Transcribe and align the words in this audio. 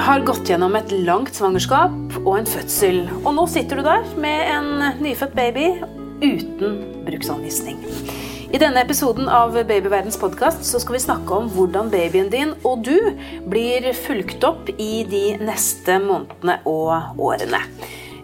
har 0.00 0.22
gått 0.24 0.48
gjennom 0.48 0.76
et 0.78 0.92
langt 1.04 1.34
svangerskap 1.36 2.14
og 2.22 2.32
en 2.38 2.48
fødsel. 2.48 3.02
Og 3.20 3.34
nå 3.36 3.44
sitter 3.50 3.80
du 3.80 3.84
der 3.84 4.06
med 4.20 4.48
en 4.48 4.68
nyfødt 5.02 5.34
baby 5.36 5.66
uten 6.24 6.78
bruksanvisning. 7.04 7.78
I 8.50 8.58
denne 8.58 8.82
episoden 8.82 9.28
av 9.30 9.54
Babyverdens 9.54 10.16
podkast 10.18 10.64
skal 10.66 10.96
vi 10.96 11.02
snakke 11.04 11.36
om 11.36 11.50
hvordan 11.54 11.90
babyen 11.92 12.30
din 12.32 12.54
og 12.66 12.82
du 12.86 12.96
blir 13.52 13.90
fulgt 13.94 14.44
opp 14.46 14.72
i 14.74 15.04
de 15.06 15.24
neste 15.38 16.00
månedene 16.02 16.56
og 16.66 17.20
årene. 17.20 17.60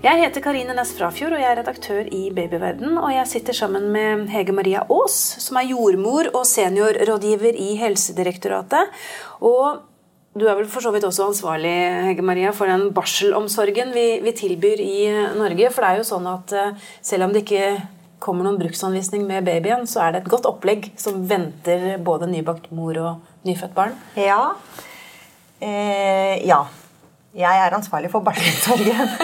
Jeg 0.02 0.22
heter 0.22 0.45
Karine 0.45 0.74
Næss 0.77 0.95
Frafjord 0.96 1.36
og 1.36 1.43
jeg 1.43 1.50
er 1.50 1.61
redaktør 1.61 2.08
i 2.08 2.22
Babyverden. 2.34 2.96
Og 3.00 3.12
jeg 3.14 3.30
sitter 3.30 3.56
sammen 3.56 3.90
med 3.93 4.27
Hege 4.32 4.54
Maria 4.56 4.86
Aas, 4.86 5.18
som 5.45 5.61
er 5.61 5.68
jordmor 5.70 6.32
og 6.32 6.46
seniorrådgiver 6.48 7.59
i 7.59 7.74
Helsedirektoratet. 7.80 8.93
Og 9.45 9.84
du 10.36 10.45
er 10.45 10.56
vel 10.58 10.68
for 10.68 10.84
så 10.84 10.92
vidt 10.92 11.06
også 11.08 11.30
ansvarlig 11.30 11.74
Hege 12.10 12.24
Maria, 12.24 12.52
for 12.56 12.68
den 12.68 12.90
barselomsorgen 12.96 13.92
vi, 13.96 14.06
vi, 14.24 14.32
tilbyr 14.36 14.82
i 14.84 14.96
Norge. 15.38 15.70
For 15.72 15.84
det 15.84 15.90
er 15.90 16.00
jo 16.02 16.09
sånn 16.10 16.28
at 16.30 16.52
eh, 16.56 16.88
selv 17.04 17.26
om 17.26 17.34
det 17.34 17.46
ikke 17.46 17.70
kommer 18.22 18.46
noen 18.46 18.59
bruksanvisning 18.60 19.24
med 19.28 19.46
babyen, 19.48 19.86
så 19.88 20.04
er 20.04 20.14
det 20.14 20.22
et 20.22 20.32
godt 20.32 20.48
opplegg 20.48 20.90
som 21.00 21.22
venter 21.28 21.96
både 22.04 22.28
nybakt 22.30 22.68
mor 22.74 22.98
og 23.00 23.46
nyfødt 23.48 23.76
barn. 23.76 23.96
Ja. 24.18 24.56
Eh, 25.60 26.45
ja. 26.45 26.64
Jeg 27.37 27.64
er 27.64 27.76
ansvarlig 27.76 28.12
for 28.12 28.26
barselomsorgen. 28.26 29.12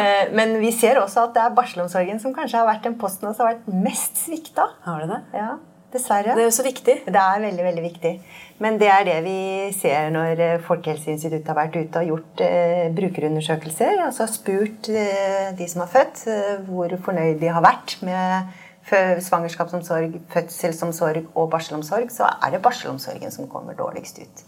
Eh, 0.00 0.28
men 0.32 0.52
vi 0.62 0.70
ser 0.72 1.00
også 1.00 1.24
at 1.26 1.32
det 1.34 1.42
er 1.42 1.54
barselomsorgen 1.54 2.20
som 2.22 2.32
kanskje 2.34 2.60
har 2.60 2.66
vært 2.68 2.84
den 2.86 2.94
posten 2.98 3.26
som 3.34 3.42
har 3.42 3.56
vært 3.56 3.82
mest 3.84 4.20
svikta. 4.22 4.68
Har 4.84 5.02
det 5.02 5.08
det? 5.10 5.18
Ja, 5.36 5.50
dessverre. 5.92 6.34
Det 6.36 6.44
er 6.44 6.48
jo 6.48 6.54
så 6.54 6.66
viktig. 6.66 6.96
Det 7.06 7.22
er 7.22 7.42
veldig, 7.44 7.64
veldig 7.66 7.84
viktig. 7.84 8.12
Men 8.60 8.76
det 8.80 8.90
er 8.92 9.06
det 9.08 9.18
vi 9.24 9.36
ser 9.76 10.10
når 10.14 10.42
eh, 10.44 10.56
Folkehelseinstituttet 10.66 11.48
har 11.48 11.58
vært 11.58 11.78
ute 11.80 12.02
og 12.02 12.10
gjort 12.12 12.42
eh, 12.44 12.88
brukerundersøkelser. 12.96 14.02
Altså 14.06 14.28
spurt 14.30 14.90
eh, 14.92 15.50
de 15.56 15.68
som 15.70 15.84
har 15.84 15.92
født, 15.92 16.26
eh, 16.28 16.52
hvor 16.68 16.92
fornøyd 17.06 17.40
de 17.40 17.52
har 17.52 17.64
vært 17.64 17.96
med 18.06 18.58
svangerskapsomsorg, 18.90 20.16
fødselsomsorg 20.32 21.28
og 21.38 21.50
barselomsorg, 21.52 22.10
så 22.10 22.26
er 22.42 22.56
det 22.56 22.62
barselomsorgen 22.64 23.30
som 23.30 23.46
kommer 23.48 23.76
dårligst 23.78 24.18
ut. 24.18 24.46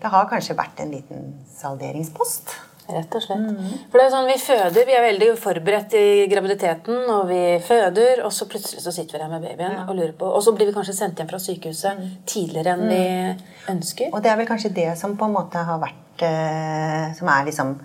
Det 0.00 0.10
har 0.12 0.28
kanskje 0.30 0.56
vært 0.56 0.80
en 0.84 0.92
liten 0.94 1.32
salderingspost. 1.58 2.54
Rett 2.90 3.14
og 3.16 3.22
slett. 3.24 3.44
Mm. 3.44 3.74
For 3.90 4.00
det 4.00 4.06
er 4.06 4.12
sånn, 4.14 4.28
Vi 4.30 4.38
føder, 4.42 4.86
vi 4.88 4.96
er 4.96 5.04
veldig 5.04 5.28
forberedt 5.40 5.94
i 5.98 6.06
graviditeten, 6.30 6.98
og 7.14 7.28
vi 7.30 7.42
føder, 7.64 8.24
og 8.26 8.34
så 8.34 8.48
plutselig 8.50 8.82
så 8.84 8.94
sitter 8.94 9.16
vi 9.16 9.22
der 9.22 9.30
med 9.32 9.46
babyen 9.46 9.76
ja. 9.78 9.84
og 9.86 9.96
lurer 9.98 10.16
på 10.18 10.28
Og 10.28 10.42
så 10.44 10.54
blir 10.56 10.70
vi 10.70 10.74
kanskje 10.76 10.96
sendt 10.96 11.20
hjem 11.20 11.30
fra 11.30 11.40
sykehuset 11.42 12.00
mm. 12.00 12.10
tidligere 12.28 12.74
enn 12.74 12.84
mm. 12.86 12.90
vi 12.94 13.72
ønsker. 13.74 14.10
Og 14.14 14.24
det 14.24 14.32
er 14.32 14.40
vel 14.40 14.50
kanskje 14.50 14.74
det 14.80 14.90
som 15.00 15.16
på 15.20 15.28
en 15.28 15.36
måte 15.36 15.62
har 15.70 15.80
vært 15.82 16.26
eh, 16.26 17.06
Som 17.18 17.30
er 17.32 17.46
liksom 17.48 17.76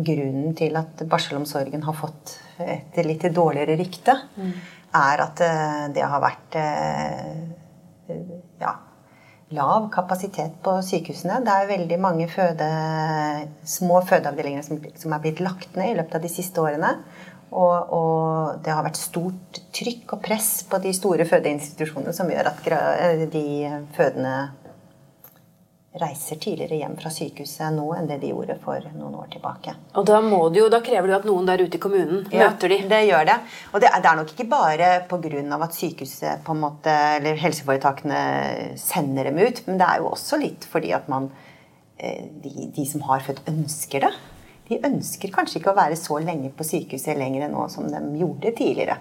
grunnen 0.00 0.54
til 0.56 0.76
at 0.78 1.02
barselomsorgen 1.10 1.82
har 1.84 1.96
fått 1.98 2.36
et 2.60 3.00
litt 3.04 3.24
dårligere 3.34 3.74
rykte, 3.80 4.14
mm. 4.36 4.52
er 5.00 5.24
at 5.24 5.42
eh, 5.44 5.82
det 5.96 6.04
har 6.06 6.22
vært 6.22 6.60
eh, 6.60 7.34
lav 9.54 9.88
kapasitet 9.92 10.60
på 10.64 10.76
sykehusene. 10.86 11.40
Det 11.46 11.54
er 11.54 11.70
veldig 11.70 11.98
mange 12.00 12.28
føde, 12.30 12.68
små 13.66 14.00
fødeavdelinger 14.06 14.66
som, 14.66 14.78
som, 14.94 15.14
er 15.14 15.24
blitt 15.24 15.42
lagt 15.42 15.74
ned 15.78 15.92
i 15.92 15.98
løpet 15.98 16.18
av 16.18 16.24
de 16.24 16.32
siste 16.32 16.62
årene. 16.62 16.94
Og, 17.50 17.90
og, 17.90 18.60
det 18.62 18.70
har 18.70 18.84
vært 18.86 19.00
stort 19.00 19.58
trykk 19.74 20.14
og 20.14 20.22
press 20.22 20.50
på 20.70 20.78
de 20.84 20.92
store 20.94 21.26
fødeinstitusjonene 21.26 22.14
som 22.14 22.30
gjør 22.30 22.52
at 22.52 22.68
de 23.32 23.46
fødende 23.96 24.34
reiser 25.98 26.36
tidligere 26.38 26.76
hjem 26.78 26.92
fra 27.00 27.10
sykehuset 27.10 27.72
nå 27.74 27.88
enn 27.96 28.06
det 28.06 28.20
de 28.22 28.28
gjorde 28.30 28.54
for 28.62 28.84
noen 28.94 29.16
år 29.18 29.30
tilbake. 29.32 29.74
Og 29.98 30.06
Da, 30.06 30.20
må 30.22 30.38
jo, 30.54 30.68
da 30.70 30.78
krever 30.86 31.10
det 31.10 31.16
at 31.16 31.26
noen 31.26 31.48
der 31.48 31.64
ute 31.64 31.80
i 31.80 31.82
kommunen 31.82 32.28
ja, 32.30 32.46
møter 32.46 32.70
de. 32.70 32.78
det 32.92 33.00
gjør 33.08 33.26
det. 33.26 33.36
Og 33.72 33.82
det 33.82 33.90
er, 33.90 33.96
det 34.04 34.10
er 34.10 34.20
nok 34.20 34.30
ikke 34.34 34.46
bare 34.52 34.90
pga. 35.10 35.58
at 35.66 35.74
sykehuset 35.74 36.44
på 36.46 36.54
en 36.54 36.62
måte, 36.62 36.94
eller 37.18 37.42
helseforetakene 37.42 38.20
sender 38.78 39.24
dem 39.30 39.42
ut, 39.42 39.62
men 39.66 39.82
det 39.82 39.88
er 39.88 39.98
jo 39.98 40.12
også 40.12 40.38
litt 40.38 40.68
fordi 40.70 40.92
at 40.94 41.08
man, 41.10 41.30
eh, 41.98 42.22
de, 42.44 42.70
de 42.76 42.86
som 42.86 43.02
har 43.10 43.26
født, 43.26 43.42
ønsker 43.50 44.06
det. 44.06 44.14
De 44.70 44.78
ønsker 44.86 45.34
kanskje 45.34 45.58
ikke 45.58 45.74
å 45.74 45.80
være 45.80 45.98
så 45.98 46.20
lenge 46.22 46.52
på 46.54 46.62
sykehuset 46.62 47.18
lenger 47.18 47.50
nå 47.50 47.66
som 47.68 47.90
de 47.90 47.98
gjorde 48.20 48.54
tidligere. 48.54 49.00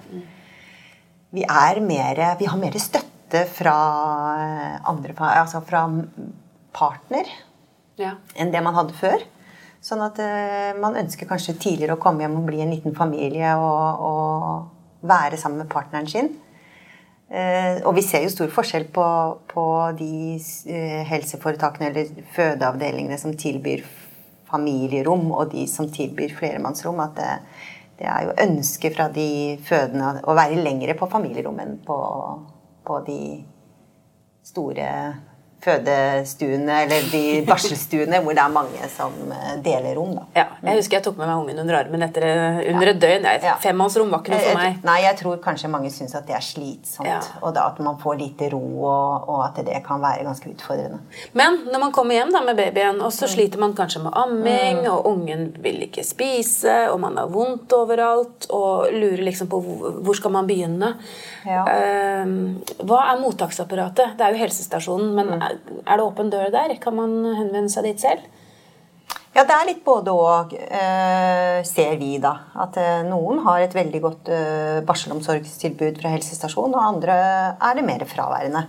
Vi 1.30 1.46
Vi, 1.46 1.82
mer, 1.86 2.36
vi 2.40 2.46
har 2.50 2.58
mer 2.58 2.74
støtte 2.82 3.46
fra 3.46 3.78
andre 4.90 5.14
altså 5.14 5.62
fra 5.62 5.86
partner 6.76 7.30
ja. 8.00 8.16
enn 8.36 8.52
det 8.54 8.64
man 8.66 8.78
hadde 8.78 8.98
før. 8.98 9.24
Sånn 9.84 10.02
at 10.04 10.20
uh, 10.20 10.76
man 10.80 10.98
ønsker 11.00 11.30
kanskje 11.30 11.56
tidligere 11.60 11.96
å 11.96 12.02
komme 12.04 12.26
hjem 12.26 12.42
og 12.42 12.50
bli 12.50 12.60
en 12.64 12.74
liten 12.74 12.96
familie 12.98 13.54
og, 13.56 14.04
og 14.10 15.08
være 15.08 15.40
sammen 15.40 15.64
med 15.64 15.72
partneren 15.72 16.10
sin. 16.12 16.34
Uh, 17.30 17.80
og 17.86 17.94
vi 17.96 18.04
ser 18.04 18.26
jo 18.26 18.34
stor 18.34 18.52
forskjell 18.52 18.90
på, 18.94 19.08
på 19.52 19.66
de 20.00 20.14
uh, 20.36 21.02
helseforetakene 21.08 21.92
eller 21.92 22.24
fødeavdelingene 22.36 23.20
som 23.22 23.36
tilbyr 23.38 23.86
familierom, 24.50 25.30
og 25.32 25.54
de 25.54 25.68
som 25.70 25.88
tilbyr 25.94 26.34
flermannsrom. 26.36 27.00
At 27.06 27.16
det, 27.20 27.32
det 28.02 28.10
er 28.10 28.26
jo 28.26 28.38
ønsket 28.48 28.98
fra 28.98 29.08
de 29.14 29.30
fødende 29.68 30.26
å 30.28 30.36
være 30.36 30.60
lengre 30.60 30.98
på 31.00 31.08
familierom 31.12 31.60
enn 31.64 31.78
på, 31.86 32.00
på 32.88 33.00
de 33.08 33.22
store 34.50 34.90
fødestuene 35.64 36.84
eller 36.86 37.08
de 37.12 37.24
barselstuene 37.48 38.22
hvor 38.24 38.36
det 38.36 38.44
er 38.44 38.52
mange 38.54 38.90
som 38.94 39.16
eh, 39.36 39.56
deler 39.64 39.98
rom. 39.98 40.14
Da. 40.16 40.26
Ja, 40.38 40.46
jeg 40.64 40.80
husker 40.80 41.00
jeg 41.00 41.06
tok 41.10 41.20
med 41.20 41.28
meg 41.28 41.42
ungen 41.42 41.60
under 41.64 41.80
armen 41.82 42.06
etter, 42.06 42.26
eh, 42.26 42.60
under 42.72 42.94
et 42.94 43.02
døgn. 43.02 43.28
Ja. 43.44 43.56
Femmannsrom 43.62 44.12
var 44.14 44.24
ikke 44.24 44.36
noe 44.36 44.46
for 44.46 44.60
meg. 44.60 44.80
Nei, 44.88 44.98
jeg 45.04 45.20
tror 45.20 45.42
kanskje 45.44 45.72
mange 45.72 45.92
syns 45.94 46.16
at 46.16 46.28
det 46.30 46.38
er 46.38 46.46
slitsomt. 46.46 47.10
Ja. 47.10 47.20
Og 47.44 47.54
da 47.58 47.68
at 47.70 47.82
man 47.84 48.00
får 48.00 48.20
lite 48.22 48.50
ro, 48.54 48.62
og, 48.88 49.28
og, 49.30 49.42
at 49.50 49.60
det 49.68 49.82
kan 49.86 50.02
være 50.04 50.24
ganske 50.28 50.54
utfordrende. 50.54 51.02
Men 51.38 51.62
når 51.70 51.84
man 51.84 51.96
kommer 51.96 52.16
hjem 52.16 52.32
da 52.36 52.44
med 52.46 52.60
babyen, 52.60 53.02
og 53.04 53.12
så 53.16 53.28
mm. 53.28 53.34
sliter 53.36 53.64
man 53.64 53.76
kanskje 53.78 54.04
med 54.06 54.16
amming, 54.16 54.84
mm. 54.84 54.90
og 54.94 55.12
ungen 55.12 55.46
vil 55.60 55.84
ikke 55.90 56.06
spise, 56.08 56.78
og 56.94 57.02
man 57.04 57.20
har 57.20 57.32
vondt 57.34 57.76
overalt, 57.76 58.48
og 58.56 58.94
lurer 58.96 59.26
liksom 59.28 59.52
på 59.52 59.60
hvor 59.60 60.18
skal 60.18 60.34
man 60.34 60.48
begynne. 60.50 60.96
Ja. 61.48 61.64
Uh, 61.68 62.60
hva 62.88 63.04
er 63.12 63.22
mottaksapparatet? 63.22 64.16
Det 64.18 64.26
er 64.26 64.36
jo 64.36 64.44
helsestasjonen, 64.44 65.14
men 65.18 65.36
mm. 65.36 65.49
Er 65.86 65.98
det 65.98 66.06
åpen 66.06 66.30
dør 66.34 66.52
der? 66.54 66.76
Kan 66.82 66.98
man 67.00 67.16
henvende 67.38 67.72
seg 67.74 67.90
dit 67.90 68.02
selv? 68.04 68.28
Ja, 69.36 69.44
det 69.46 69.54
er 69.54 69.68
litt 69.70 69.84
både 69.86 70.12
og, 70.12 70.54
eh, 70.58 71.60
ser 71.68 71.94
vi 72.02 72.18
da. 72.22 72.34
At 72.60 72.78
eh, 72.82 73.06
noen 73.06 73.44
har 73.46 73.62
et 73.62 73.76
veldig 73.78 74.02
godt 74.02 74.32
eh, 74.34 74.80
barselomsorgstilbud 74.88 76.02
fra 76.02 76.12
helsestasjonen, 76.16 76.74
og 76.74 76.88
andre 76.96 77.16
er 77.54 77.78
det 77.78 77.86
mer 77.86 78.06
fraværende. 78.10 78.66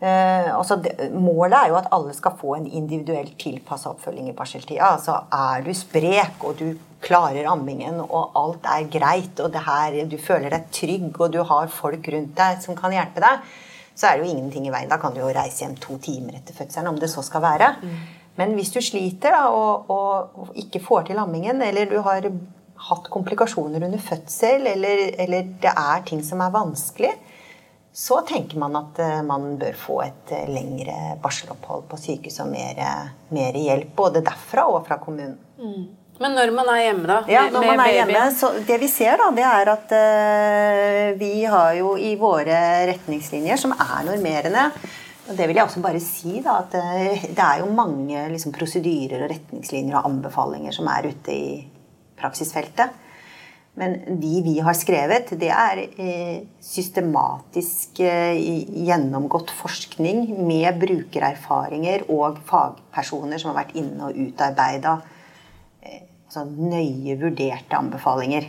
Altså, 0.00 0.78
målet 1.12 1.58
er 1.58 1.66
jo 1.68 1.74
at 1.76 1.90
alle 1.92 2.14
skal 2.16 2.32
få 2.40 2.54
en 2.56 2.64
individuelt 2.64 3.34
tilpassa 3.36 3.90
oppfølging 3.90 4.30
i 4.30 4.36
barseltida. 4.38 4.94
Altså, 4.94 5.18
er 5.28 5.60
du 5.60 5.74
sprek 5.76 6.40
og 6.40 6.56
du 6.56 6.70
klarer 7.04 7.44
ammingen 7.52 7.98
og 8.06 8.32
alt 8.40 8.64
er 8.64 8.88
greit, 8.88 9.42
og 9.44 9.58
her, 9.66 9.98
du 10.08 10.16
føler 10.16 10.56
deg 10.56 10.70
trygg 10.72 11.20
og 11.20 11.34
du 11.36 11.42
har 11.44 11.68
folk 11.68 12.08
rundt 12.14 12.32
deg 12.38 12.64
som 12.64 12.78
kan 12.78 12.96
hjelpe 12.96 13.20
deg, 13.20 13.44
så 13.94 14.06
er 14.08 14.16
det 14.16 14.26
jo 14.26 14.32
ingenting 14.32 14.66
i 14.68 14.72
veien. 14.72 14.90
Da 14.90 15.00
kan 15.00 15.14
du 15.14 15.20
jo 15.22 15.32
reise 15.34 15.64
hjem 15.64 15.76
to 15.80 15.98
timer 16.02 16.38
etter 16.38 16.56
fødselen, 16.56 16.90
om 16.92 16.98
det 17.00 17.10
så 17.12 17.24
skal 17.26 17.44
være. 17.44 17.74
Mm. 17.82 17.98
Men 18.38 18.54
hvis 18.56 18.72
du 18.72 18.80
sliter 18.84 19.34
da, 19.34 19.42
og, 19.52 19.90
og, 19.92 20.38
og, 20.38 20.54
ikke 20.58 20.82
får 20.84 21.10
til 21.10 21.20
ammingen, 21.20 21.60
eller 21.62 21.90
du 21.90 21.98
har 22.06 22.28
hatt 22.90 23.10
komplikasjoner 23.12 23.84
under 23.84 24.00
fødsel, 24.00 24.64
eller, 24.70 25.02
eller, 25.20 25.52
det 25.60 25.74
er 25.74 26.06
ting 26.08 26.22
som 26.24 26.40
er 26.40 26.54
vanskelig, 26.54 27.12
så 27.92 28.20
tenker 28.24 28.60
man 28.62 28.78
at 28.78 29.00
uh, 29.02 29.16
man 29.26 29.56
bør 29.60 29.76
få 29.76 29.98
et 30.06 30.32
uh, 30.32 30.46
lengre 30.48 31.16
barselopphold 31.22 31.88
på 31.90 31.98
sykehus 31.98 32.38
og 32.44 32.52
mer, 32.52 32.78
mer, 33.34 33.58
hjelp. 33.58 33.90
Både 33.98 34.22
derfra 34.24 34.68
og 34.70 34.84
fra 34.86 35.00
kommunen. 35.02 35.36
Mm. 35.58 35.88
Men 36.20 36.36
når 36.36 36.50
man 36.52 36.68
er 36.68 36.82
hjemme, 36.84 37.08
da? 37.08 37.18
Ja, 37.32 37.46
når 37.48 37.64
man 37.64 37.80
er 37.80 37.94
hjemme, 37.96 38.24
så 38.36 38.52
Det 38.66 38.76
vi 38.82 38.88
ser, 38.92 39.16
da, 39.20 39.30
det 39.32 39.44
er 39.48 39.72
at 39.72 39.92
uh, 39.96 41.18
vi 41.20 41.32
har 41.48 41.76
jo 41.78 41.94
i 41.96 42.12
våre 42.20 42.56
retningslinjer, 42.90 43.60
som 43.60 43.72
er 43.72 44.08
normerende 44.08 44.70
og 45.30 45.36
Det 45.38 45.46
vil 45.46 45.60
jeg 45.60 45.62
også 45.62 45.80
bare 45.84 46.00
si, 46.02 46.40
da, 46.44 46.58
at 46.60 46.74
uh, 46.76 47.22
det 47.24 47.44
er 47.44 47.60
jo 47.62 47.70
mange 47.72 48.24
liksom, 48.34 48.52
prosedyrer 48.52 49.22
og 49.24 49.30
retningslinjer 49.32 49.96
og 49.96 50.08
anbefalinger 50.10 50.74
som 50.76 50.90
er 50.92 51.08
ute 51.08 51.36
i 51.36 51.46
praksisfeltet. 52.20 52.98
Men 53.80 53.94
de 54.20 54.40
vi 54.44 54.56
har 54.60 54.76
skrevet, 54.76 55.30
det 55.40 55.48
er 55.54 55.80
uh, 55.86 56.42
systematisk 56.60 58.02
gjennomgått 58.02 59.54
forskning 59.56 60.26
med 60.36 60.82
brukererfaringer 60.82 62.04
og 62.12 62.42
fagpersoner 62.50 63.40
som 63.40 63.54
har 63.54 63.62
vært 63.62 63.80
inne 63.80 64.10
og 64.10 64.20
utarbeida 64.26 64.98
sånn 66.30 66.54
nøye 66.70 67.16
vurderte 67.20 67.78
anbefalinger. 67.78 68.46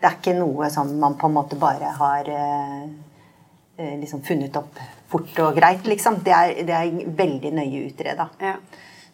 Det 0.00 0.08
er 0.08 0.18
ikke 0.18 0.36
noe 0.36 0.68
som 0.72 0.90
man 1.00 1.16
på 1.16 1.30
en 1.30 1.36
måte 1.38 1.56
bare 1.60 1.94
har 1.96 2.28
eh, 2.28 3.94
liksom 4.00 4.22
funnet 4.26 4.56
opp 4.60 4.80
fort 5.08 5.38
og 5.46 5.56
greit, 5.56 5.86
liksom. 5.88 6.20
Det 6.24 6.34
er, 6.34 6.52
det 6.66 6.76
er 6.76 7.16
veldig 7.16 7.54
nøye 7.56 7.86
utreda. 7.88 8.28
Ja. 8.42 8.58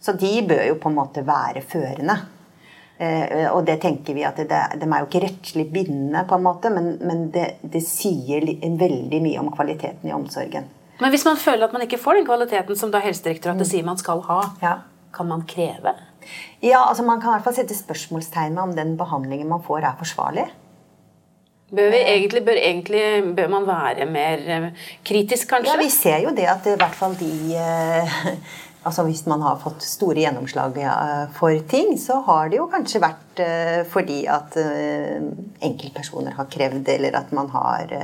Så 0.00 0.16
de 0.18 0.32
bør 0.48 0.64
jo 0.70 0.76
på 0.80 0.90
en 0.90 0.96
måte 0.96 1.24
være 1.26 1.62
førende. 1.62 2.16
Eh, 3.00 3.46
og 3.52 3.62
det 3.68 3.78
tenker 3.80 4.16
vi 4.16 4.26
at 4.28 4.36
det, 4.36 4.60
De 4.80 4.88
er 4.88 4.98
jo 5.00 5.08
ikke 5.08 5.24
rettslig 5.24 5.68
bindende, 5.72 6.24
på 6.28 6.36
en 6.36 6.44
måte, 6.44 6.72
men, 6.74 6.94
men 7.04 7.28
det, 7.32 7.46
det, 7.62 7.84
sier 7.86 8.44
veldig 8.80 9.22
mye 9.24 9.40
om 9.40 9.48
kvaliteten 9.54 10.10
i 10.10 10.16
omsorgen. 10.16 10.68
Men 11.00 11.14
hvis 11.14 11.24
man 11.24 11.38
føler 11.40 11.64
at 11.64 11.72
man 11.72 11.86
ikke 11.86 12.00
får 12.00 12.18
den 12.18 12.28
kvaliteten 12.28 12.76
som 12.76 12.90
da 12.92 13.00
Helsedirektoratet 13.00 13.64
mm. 13.64 13.70
sier 13.70 13.86
man 13.86 14.00
skal 14.00 14.20
ha, 14.26 14.40
ja. 14.60 14.74
kan 15.16 15.30
man 15.30 15.46
kreve? 15.48 15.94
Ja, 16.62 16.82
altså 16.84 17.04
Man 17.06 17.20
kan 17.20 17.32
i 17.32 17.38
hvert 17.38 17.46
fall 17.48 17.56
sette 17.56 17.76
spørsmålstegn 17.76 18.56
med 18.56 18.62
om 18.62 18.74
den 18.76 18.96
behandlingen 19.00 19.48
man 19.48 19.62
får, 19.64 19.84
er 19.84 19.98
forsvarlig. 19.98 20.48
Bør, 21.70 21.94
egentlig, 21.94 22.42
bør, 22.44 22.58
egentlig, 22.58 23.34
bør 23.36 23.50
man 23.52 23.66
være 23.66 24.06
mer 24.10 24.40
eh, 24.50 24.64
kritisk, 25.06 25.48
kanskje? 25.52 25.76
Ja, 25.76 25.78
Vi 25.78 25.92
ser 25.94 26.18
jo 26.24 26.32
det 26.34 26.48
at 26.50 26.66
i 26.66 26.74
hvert 26.74 26.96
fall 26.98 27.14
de 27.20 27.30
eh, 27.54 28.16
altså 28.86 29.04
Hvis 29.06 29.22
man 29.30 29.44
har 29.44 29.60
fått 29.62 29.84
store 29.86 30.18
gjennomslag 30.24 30.80
eh, 30.82 31.28
for 31.36 31.54
ting, 31.70 31.94
så 32.00 32.18
har 32.26 32.50
det 32.50 32.58
jo 32.58 32.66
kanskje 32.72 33.02
vært 33.04 33.42
fordi 33.88 34.24
at 34.28 34.58
enkeltpersoner 35.64 36.34
har 36.36 36.48
krevd, 36.52 36.90
eller 36.92 37.14
at 37.16 37.30
man 37.32 37.46
har 37.54 37.94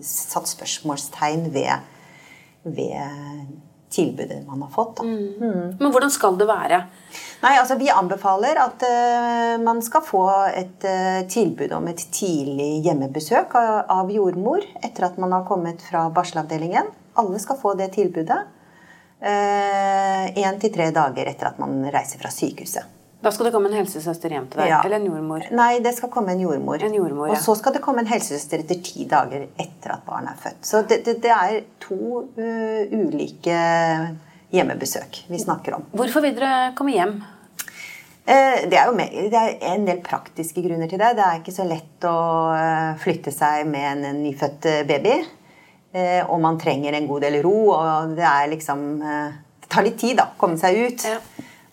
satt 0.00 0.48
spørsmålstegn 0.48 1.50
ved, 1.52 1.82
ved 2.64 3.50
tilbudet 3.90 4.46
man 4.46 4.62
har 4.62 4.70
fått. 4.70 5.02
Mm. 5.02 5.34
Mm. 5.40 5.76
Men 5.78 5.92
hvordan 5.92 6.10
skal 6.10 6.38
det 6.38 6.46
være? 6.48 6.82
Nei, 7.42 7.54
altså 7.58 7.74
Vi 7.80 7.90
anbefaler 7.90 8.60
at 8.62 8.84
uh, 8.86 9.56
man 9.64 9.82
skal 9.82 10.04
få 10.06 10.24
et 10.54 10.86
uh, 10.86 11.26
tilbud 11.30 11.72
om 11.76 11.88
et 11.90 12.04
tidlig 12.14 12.84
hjemmebesøk 12.86 13.56
av, 13.58 13.72
av 13.90 14.12
jordmor 14.14 14.64
etter 14.82 15.08
at 15.08 15.18
man 15.20 15.34
har 15.34 15.48
kommet 15.48 15.82
fra 15.82 16.06
barselavdelingen. 16.14 16.92
Alle 17.20 17.42
skal 17.42 17.58
få 17.60 17.74
det 17.80 17.92
tilbudet 17.96 18.40
én 19.20 20.54
uh, 20.54 20.60
til 20.62 20.72
tre 20.72 20.88
dager 20.96 21.28
etter 21.28 21.50
at 21.50 21.58
man 21.60 21.82
reiser 21.92 22.22
fra 22.22 22.32
sykehuset. 22.32 22.99
Da 23.20 23.28
skal 23.32 23.50
det 23.50 23.52
komme 23.52 23.68
en 23.68 23.76
helsesøster 23.76 24.32
hjem 24.32 24.46
til 24.48 24.62
deg? 24.62 24.70
Ja. 24.70 24.78
Eller 24.86 24.96
en 24.96 25.08
jordmor? 25.10 25.44
Nei, 25.52 25.74
det 25.84 25.92
skal 25.98 26.08
komme 26.12 26.32
en 26.32 26.40
jordmor. 26.40 26.80
En 26.80 26.94
jordmor 26.96 27.28
ja. 27.28 27.34
Og 27.36 27.42
så 27.44 27.52
skal 27.58 27.74
det 27.76 27.82
komme 27.84 28.00
en 28.00 28.08
helsesøster 28.08 28.62
etter 28.62 28.80
ti 28.80 29.04
dager 29.08 29.44
etter 29.60 29.92
at 29.92 30.06
barnet 30.06 30.32
er 30.32 30.40
født. 30.40 30.62
Så 30.64 30.80
det, 30.88 31.02
det, 31.04 31.18
det 31.26 31.34
er 31.34 31.58
to 31.84 32.22
uh, 32.38 32.94
ulike 32.94 33.58
hjemmebesøk 34.54 35.20
vi 35.28 35.42
snakker 35.42 35.76
om. 35.76 35.84
Hvorfor 35.92 36.24
vil 36.24 36.32
dere 36.38 36.70
komme 36.78 36.96
hjem? 36.96 37.12
Uh, 38.24 38.56
det 38.70 38.80
er 38.80 38.88
jo 38.88 38.96
med, 38.96 39.20
det 39.34 39.42
er 39.42 39.68
en 39.74 39.84
del 39.90 40.00
praktiske 40.06 40.64
grunner 40.64 40.88
til 40.88 41.02
det. 41.02 41.12
Det 41.20 41.26
er 41.26 41.42
ikke 41.42 41.56
så 41.58 41.68
lett 41.68 42.08
å 42.08 42.16
uh, 42.56 42.96
flytte 43.04 43.34
seg 43.36 43.68
med 43.68 43.84
en, 43.90 44.02
en 44.14 44.24
nyfødt 44.24 44.70
baby. 44.88 45.18
Og 45.90 46.36
man 46.38 46.54
trenger 46.54 46.94
en 46.94 47.08
god 47.10 47.24
del 47.26 47.40
ro, 47.42 47.72
og 47.74 48.12
det 48.14 48.22
er 48.22 48.44
liksom 48.52 48.82
Det 49.02 49.66
tar 49.74 49.82
litt 49.82 49.96
tid, 49.98 50.20
da. 50.20 50.28
å 50.30 50.38
Komme 50.38 50.54
seg 50.54 50.76
ut. 50.78 51.02
Ja. 51.02 51.16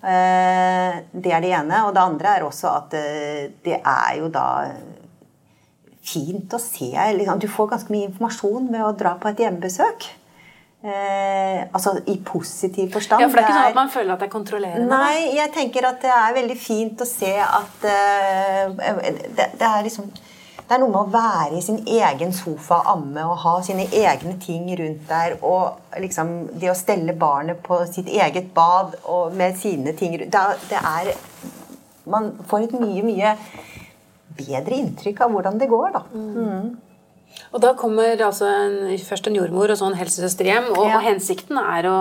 Eh, 0.03 0.99
det 1.11 1.33
er 1.33 1.41
det 1.43 1.55
ene. 1.57 1.81
Og 1.87 1.95
det 1.95 2.03
andre 2.03 2.37
er 2.37 2.45
også 2.45 2.75
at 2.75 2.95
eh, 2.97 3.49
det 3.65 3.79
er 3.81 4.13
jo 4.19 4.29
da 4.33 4.47
fint 6.07 6.53
å 6.55 6.59
se 6.61 6.93
liksom, 7.17 7.41
Du 7.41 7.49
får 7.51 7.73
ganske 7.73 7.91
mye 7.93 8.07
informasjon 8.07 8.71
ved 8.71 8.85
å 8.85 8.95
dra 8.95 9.17
på 9.19 9.31
et 9.31 9.43
hjemmebesøk. 9.43 10.07
Eh, 10.87 11.61
altså 11.73 11.97
i 12.05 12.19
positiv 12.23 12.91
forstand. 12.93 13.23
Ja, 13.23 13.27
For 13.27 13.39
det 13.39 13.43
er 13.43 13.49
ikke 13.49 13.57
sånn 13.57 13.71
at 13.73 13.79
man 13.79 13.89
føler 13.91 14.13
at 14.13 14.21
det 14.21 14.27
er 14.27 14.33
kontrollerende? 14.35 14.87
Nei, 15.01 15.33
jeg 15.35 15.51
tenker 15.55 15.87
at 15.89 15.99
det 16.05 16.11
er 16.13 16.35
veldig 16.37 16.57
fint 16.61 17.01
å 17.01 17.07
se 17.09 17.33
at 17.43 17.87
eh, 17.89 18.75
det, 18.77 19.47
det, 19.57 19.67
er 19.67 19.87
liksom 19.87 20.11
det 20.67 20.75
er 20.75 20.81
noe 20.81 20.91
med 20.91 20.99
å 20.99 21.11
være 21.13 21.55
i 21.55 21.61
sin 21.63 21.77
egen 21.87 22.33
sofa 22.35 22.81
og 22.81 22.89
amme 22.91 23.23
og 23.23 23.37
ha 23.45 23.53
sine 23.63 23.85
egne 23.87 24.33
ting 24.43 24.65
rundt 24.75 25.05
der. 25.07 25.37
Og 25.47 26.01
liksom 26.03 26.33
det 26.59 26.71
å 26.73 26.75
stelle 26.75 27.15
barnet 27.15 27.61
på 27.63 27.79
sitt 27.87 28.09
eget 28.11 28.49
bad 28.55 28.97
og 29.05 29.37
med 29.39 29.55
sine 29.61 29.95
ting 29.95 30.17
rundt 30.19 30.35
Det 30.67 30.81
er 30.81 31.13
Man 32.07 32.33
får 32.47 32.67
et 32.67 32.75
mye, 32.79 33.03
mye 33.03 33.31
bedre 34.37 34.75
inntrykk 34.75 35.23
av 35.23 35.31
hvordan 35.33 35.57
det 35.59 35.67
går, 35.71 35.89
da. 35.95 36.03
Mm. 36.13 36.67
Og 37.53 37.61
da 37.63 37.73
kommer 37.77 38.19
altså 38.19 38.47
en, 38.49 38.97
først 39.07 39.29
en 39.29 39.37
jordmor 39.37 39.71
og 39.71 39.79
så 39.79 39.87
en 39.89 39.97
helsesøster 39.97 40.49
hjem, 40.49 40.71
og, 40.75 40.83
ja. 40.89 40.97
og 40.97 41.05
hensikten 41.05 41.59
er 41.61 41.89
å 41.91 41.99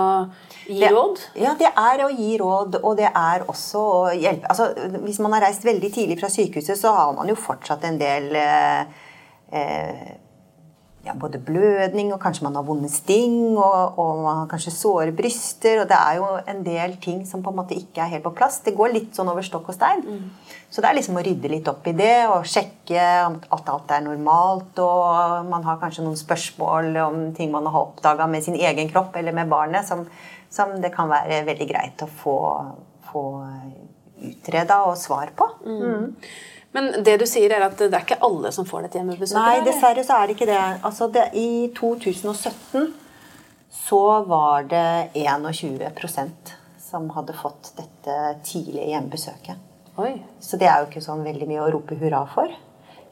Gi 0.67 0.81
det, 0.81 0.89
råd? 0.91 1.21
Ja, 1.39 1.53
det 1.55 1.69
er 1.79 2.01
å 2.03 2.09
gi 2.11 2.33
råd, 2.41 2.81
og 2.81 2.97
det 2.99 3.07
er 3.07 3.45
også 3.47 3.79
å 3.79 3.99
hjelpe 4.11 4.49
altså, 4.51 4.67
Hvis 5.05 5.21
man 5.23 5.37
har 5.37 5.45
reist 5.47 5.63
veldig 5.63 5.91
tidlig 5.95 6.17
fra 6.19 6.27
sykehuset, 6.31 6.75
så 6.75 6.91
har 6.91 7.13
man 7.15 7.31
jo 7.31 7.37
fortsatt 7.39 7.85
en 7.87 7.99
del 8.01 8.35
eh, 8.35 9.05
eh, 9.55 10.09
ja, 11.07 11.13
både 11.17 11.39
blødning, 11.41 12.11
og 12.13 12.19
kanskje 12.21 12.45
man 12.45 12.57
har 12.59 12.65
vonde 12.67 12.89
sting, 12.91 13.55
og, 13.55 13.97
og, 13.97 14.21
man 14.25 14.41
har 14.41 14.49
kanskje 14.51 14.73
såre 14.75 15.13
bryster. 15.15 15.81
Og 15.81 15.87
det 15.89 15.97
er 15.97 16.19
jo 16.19 16.29
en 16.53 16.61
del 16.65 16.97
ting 17.03 17.23
som 17.27 17.43
på 17.43 17.53
en 17.53 17.59
måte 17.61 17.77
ikke 17.77 18.03
er 18.03 18.11
helt 18.15 18.25
på 18.27 18.33
plass. 18.37 18.59
Det 18.65 18.75
går 18.77 18.93
litt 18.93 19.17
sånn 19.17 19.31
over 19.31 19.45
stokk 19.45 19.71
og 19.71 19.77
stein. 19.77 20.03
Mm. 20.03 20.57
Så 20.69 20.83
det 20.83 20.89
er 20.89 20.97
liksom 20.97 21.19
å 21.19 21.23
rydde 21.23 21.51
litt 21.51 21.69
opp 21.71 21.87
i 21.87 21.95
det 21.95 22.27
og 22.27 22.47
sjekke 22.49 23.03
at 23.55 23.71
alt 23.73 23.93
er 23.95 24.03
normalt. 24.05 24.81
Og 24.83 25.47
man 25.49 25.65
har 25.67 25.79
kanskje 25.81 26.05
noen 26.05 26.19
spørsmål 26.19 26.91
om 27.05 27.21
ting 27.37 27.53
man 27.53 27.69
har 27.71 27.87
oppdaga 27.87 28.27
med 28.29 28.45
sin 28.45 28.59
egen 28.59 28.91
kropp 28.91 29.15
eller 29.19 29.35
med 29.35 29.49
barnet, 29.51 29.87
som, 29.87 30.03
som 30.53 30.75
det 30.83 30.91
kan 30.95 31.09
være 31.11 31.45
veldig 31.47 31.69
greit 31.71 32.03
å 32.03 32.11
få, 32.21 32.37
få 33.11 33.25
utreda 34.27 34.83
og 34.89 34.99
svar 34.99 35.31
på. 35.37 35.49
Mm. 35.65 36.13
Men 36.77 37.03
det 37.03 37.15
du 37.17 37.25
sier 37.25 37.49
er 37.55 37.63
at 37.65 37.79
det 37.79 37.89
er 37.89 38.03
ikke 38.05 38.19
alle 38.21 38.51
som 38.53 38.65
får 38.69 38.85
dette 38.85 38.99
hjemmebesøket? 38.99 39.39
Nei, 39.41 39.63
dessverre 39.65 40.03
så 40.05 40.19
er 40.19 40.29
det 40.29 40.35
ikke 40.37 40.49
det. 40.49 40.61
Altså 40.85 41.07
det, 41.09 41.23
I 41.33 41.71
2017 41.73 42.91
så 43.73 44.03
var 44.29 44.67
det 44.69 45.09
21% 45.17 46.53
som 46.77 47.09
hadde 47.15 47.33
fått 47.33 47.71
dette 47.79 48.19
tidlige 48.45 48.91
hjemmebesøket. 48.91 49.65
Oi. 49.97 50.13
Så 50.39 50.61
det 50.61 50.69
er 50.69 50.83
jo 50.83 50.91
ikke 50.91 51.01
sånn 51.01 51.25
veldig 51.25 51.49
mye 51.49 51.65
å 51.65 51.73
rope 51.73 51.97
hurra 51.97 52.21
for. 52.29 52.53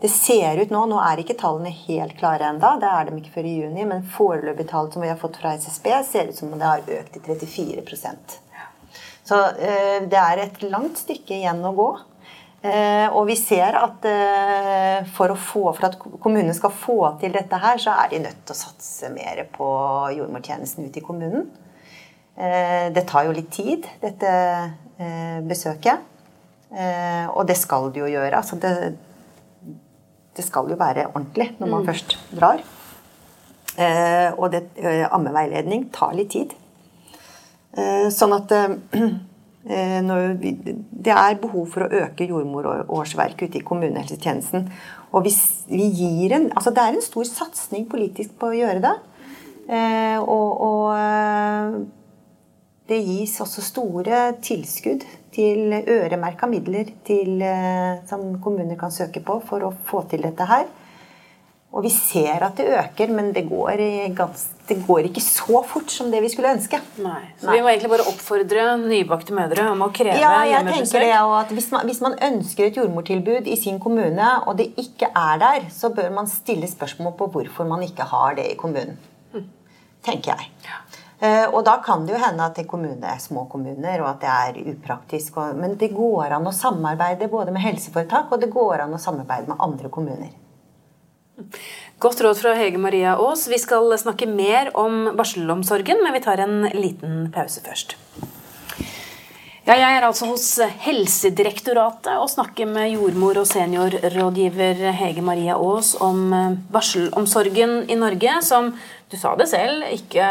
Det 0.02 0.12
ser 0.14 0.62
ut 0.62 0.70
nå 0.70 0.86
Nå 0.92 1.02
er 1.02 1.24
ikke 1.24 1.38
tallene 1.40 1.72
helt 1.74 2.14
klare 2.20 2.52
enda, 2.52 2.76
det 2.78 2.90
er 2.92 3.10
de 3.10 3.18
ikke 3.18 3.34
før 3.40 3.48
i 3.50 3.58
juni, 3.64 3.86
men 3.90 4.06
foreløpige 4.14 4.70
tall 4.70 4.92
som 4.94 5.02
vi 5.02 5.10
har 5.10 5.18
fått 5.18 5.40
fra 5.42 5.56
SSB, 5.58 5.88
ser 6.06 6.30
ut 6.30 6.38
som 6.38 6.54
om 6.54 6.62
det 6.62 6.70
har 6.70 6.98
økt 7.00 7.16
til 7.16 7.24
34% 7.34 8.42
Så 9.26 9.40
eh, 9.58 10.04
det 10.06 10.22
er 10.22 10.44
et 10.44 10.68
langt 10.70 11.02
stykke 11.02 11.40
igjen 11.40 11.66
å 11.66 11.74
gå. 11.74 11.90
Eh, 12.66 13.08
og 13.14 13.28
vi 13.30 13.36
ser 13.38 13.76
at 13.78 14.06
eh, 14.10 15.06
for, 15.14 15.34
få, 15.38 15.68
for, 15.76 15.86
at 15.86 15.98
kommunene 16.00 16.56
skal 16.56 16.74
få 16.74 16.98
til 17.22 17.36
dette 17.36 17.60
her, 17.62 17.78
så 17.82 17.94
er 18.02 18.10
de 18.14 18.24
nødt 18.24 18.42
til 18.46 18.56
å 18.56 18.58
satse 18.58 19.12
mer 19.14 19.44
på 19.54 19.68
jordmortjenesten 20.16 20.88
ute 20.88 21.02
i 21.02 21.06
kommunen. 21.06 21.50
Eh, 22.36 22.88
det 22.96 23.06
tar 23.10 23.28
jo 23.28 23.36
litt 23.36 23.52
tid, 23.54 23.86
dette 24.02 24.32
besøket. 25.46 26.12
Og 27.36 27.42
det 27.48 27.56
skal 27.60 27.90
det 27.92 28.00
jo 28.00 28.08
gjøre. 28.08 28.40
Altså 28.40 28.56
det, 28.60 28.72
det 30.36 30.44
skal 30.44 30.70
jo 30.72 30.78
være 30.80 31.10
ordentlig 31.10 31.50
når 31.60 31.68
man 31.68 31.84
mm. 31.84 31.88
først 31.90 32.16
drar. 32.32 32.64
Og 34.40 34.46
det, 34.54 34.62
ammeveiledning 35.12 35.90
tar 35.96 36.16
litt 36.16 36.32
tid. 36.32 36.56
Sånn 38.16 38.36
at 38.40 38.56
Eh, 39.66 40.02
det 41.06 41.14
er 41.14 41.40
behov 41.42 41.72
for 41.74 41.86
å 41.86 42.04
øke 42.04 42.28
jordmorårsverket 42.30 43.50
ute 43.50 43.60
i 43.60 43.66
kommunehelsetjenesten. 43.66 44.68
Og 45.16 45.26
vi, 45.26 45.34
vi 45.72 45.90
gir 45.90 46.36
en, 46.38 46.52
altså 46.54 46.74
det 46.76 46.84
er 46.84 46.94
en 46.94 47.06
stor 47.06 47.26
satsing 47.26 47.88
politisk 47.90 48.36
på 48.40 48.52
å 48.52 48.58
gjøre 48.60 48.84
det. 48.86 48.96
Eh, 49.66 50.20
og, 50.22 50.62
og 50.62 50.90
eh, 51.00 51.80
det 52.86 53.02
gis 53.02 53.40
også 53.42 53.66
store 53.66 54.26
tilskudd 54.46 55.08
til 55.34 55.74
øremerka 55.74 56.48
midler 56.48 56.92
til, 57.04 57.42
som 58.08 58.38
kommuner 58.40 58.78
kan 58.80 58.94
søke 58.94 59.20
på 59.26 59.40
for 59.44 59.66
å 59.66 59.74
få 59.90 60.04
til 60.12 60.22
dette 60.24 60.46
her. 60.48 60.70
Og 61.76 61.84
vi 61.84 61.92
ser 61.92 62.46
at 62.46 62.62
det 62.62 62.70
øker, 62.70 63.12
men 63.12 63.34
det 63.36 63.44
går, 63.50 63.82
gans, 64.16 64.46
det 64.70 64.78
går, 64.88 65.08
ikke 65.10 65.22
så 65.24 65.62
fort 65.68 65.92
som 65.94 66.10
det 66.14 66.22
vi 66.24 66.30
skulle 66.34 66.54
ønske. 66.56 66.80
Nei. 67.04 67.20
Så 67.40 67.50
Nei. 67.50 67.58
vi 67.58 67.64
må 67.64 67.72
egentlig 67.72 67.92
bare 67.92 68.08
oppfordre 68.10 68.66
nybakte 68.82 69.36
mødre 69.38 69.68
om 69.72 69.84
å 69.86 69.92
kreve 69.94 70.18
ja, 70.22 70.34
jeg 70.50 70.66
tenker 70.68 71.06
det, 71.06 71.12
at 71.16 71.54
hvis 71.54 71.70
man, 71.74 71.86
hvis 71.90 72.02
man, 72.04 72.18
ønsker 72.26 72.70
et 72.70 72.80
jordmortilbud 72.80 73.50
i 73.52 73.58
sin 73.60 73.78
kommune, 73.84 74.30
og 74.46 74.58
det 74.62 74.72
ikke 74.82 75.12
er 75.12 75.42
der, 75.42 75.68
så 75.74 75.92
bør 75.94 76.10
man 76.16 76.30
stille 76.32 76.70
spørsmål 76.70 77.14
på 77.20 77.30
hvorfor 77.36 77.70
man 77.70 77.84
ikke 77.86 78.08
har 78.10 78.38
det 78.40 78.48
i 78.54 78.58
kommunen. 78.60 78.98
Mm. 79.36 79.50
Tenker 80.06 80.34
jeg. 80.34 80.52
Ja. 80.66 80.82
Uh, 81.16 81.46
og 81.56 81.62
da 81.64 81.78
kan 81.84 82.04
det 82.06 82.16
jo 82.16 82.20
hende 82.20 82.44
at 82.44 82.58
det 82.60 82.66
kommune 82.68 83.08
er 83.08 83.22
små 83.24 83.46
kommuner, 83.52 84.02
og 84.04 84.10
at 84.16 84.24
det 84.24 84.32
er 84.32 84.74
upraktisk. 84.74 85.38
Men 85.56 85.78
det 85.80 85.94
går 85.96 86.36
an 86.36 86.50
å 86.50 86.56
samarbeide 86.56 87.30
både 87.32 87.54
med 87.56 87.64
helseforetak 87.64 88.34
og 88.34 88.42
det 88.42 88.52
går 88.54 88.84
an 88.86 88.98
å 88.98 89.02
samarbeide 89.02 89.52
med 89.52 89.62
andre 89.64 89.94
kommuner. 89.94 90.34
Godt 92.00 92.22
råd 92.24 92.40
fra 92.40 92.54
Hege 92.56 92.80
Maria 92.80 93.16
Aas. 93.20 93.46
Vi 93.52 93.60
skal 93.60 93.92
snakke 94.00 94.28
mer 94.30 94.72
om 94.78 95.12
barselomsorgen, 95.18 96.02
men 96.04 96.16
vi 96.16 96.24
tar 96.24 96.42
en 96.44 96.64
liten 96.76 97.28
pause 97.36 97.64
først. 97.66 97.96
Ja, 99.66 99.74
jeg 99.80 99.96
er 99.98 100.06
altså 100.06 100.28
hos 100.30 100.46
Helsedirektoratet 100.84 102.20
og 102.22 102.30
snakker 102.30 102.70
med 102.70 102.92
jordmor 102.94 103.40
og 103.42 103.48
seniorrådgiver 103.50 104.84
Hege 104.94 105.24
Maria 105.26 105.56
Aas 105.58 105.96
om 106.06 106.28
eh, 106.38 106.60
barselomsorgen 106.72 107.80
i 107.90 107.98
Norge, 107.98 108.36
som 108.46 108.70
du 109.10 109.18
sa 109.18 109.34
det 109.40 109.50
selv, 109.50 109.88
ikke, 109.90 110.28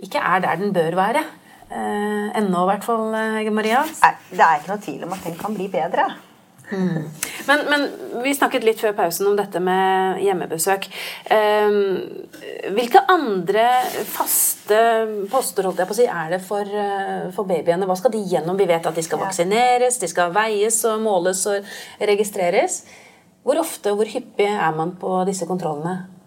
ikke 0.00 0.22
er 0.22 0.46
der 0.46 0.62
den 0.62 0.72
bør 0.72 0.96
være. 0.96 1.26
Eh, 1.68 2.30
ennå, 2.40 2.62
i 2.64 2.70
hvert 2.72 2.88
fall, 2.88 3.12
Hege 3.36 3.52
Maria. 3.52 3.84
Det 4.32 4.40
er 4.40 4.62
ikke 4.62 4.72
noe 4.72 4.86
tvil 4.86 5.04
om 5.04 5.14
at 5.18 5.28
den 5.28 5.36
kan 5.44 5.58
bli 5.58 5.68
bedre. 5.76 6.08
Men, 6.70 7.64
men 7.70 7.86
vi 8.24 8.34
snakket 8.36 8.66
litt 8.66 8.80
før 8.82 8.92
pausen 8.98 9.28
om 9.30 9.36
dette 9.38 9.60
med 9.62 10.20
hjemmebesøk. 10.24 10.88
Eh, 11.32 11.78
hvilke 12.76 13.04
andre 13.08 13.64
faste 14.08 14.80
poster 15.32 15.68
holdt 15.68 15.80
jeg 15.80 15.88
på 15.88 15.96
å 15.96 16.00
si, 16.00 16.08
er 16.08 16.34
det 16.34 16.42
for, 16.44 16.68
eh, 16.68 17.30
for 17.36 17.48
babyene? 17.48 17.88
Hva 17.88 17.96
skal 17.98 18.14
de 18.14 18.24
gjennom? 18.34 18.58
Vi 18.58 18.68
vet 18.68 18.86
at 18.90 18.98
de 18.98 19.06
skal 19.06 19.22
vaksineres, 19.22 20.00
de 20.02 20.10
skal 20.10 20.34
veies 20.36 20.82
og 20.90 21.00
måles 21.04 21.44
og 21.50 21.74
registreres. 22.12 22.82
Hvor 23.46 23.62
ofte 23.62 23.94
og 23.94 24.02
hvor 24.02 24.12
hyppig 24.12 24.50
er 24.50 24.76
man 24.76 24.96
på 25.00 25.22
disse 25.28 25.48
kontrollene? 25.48 26.17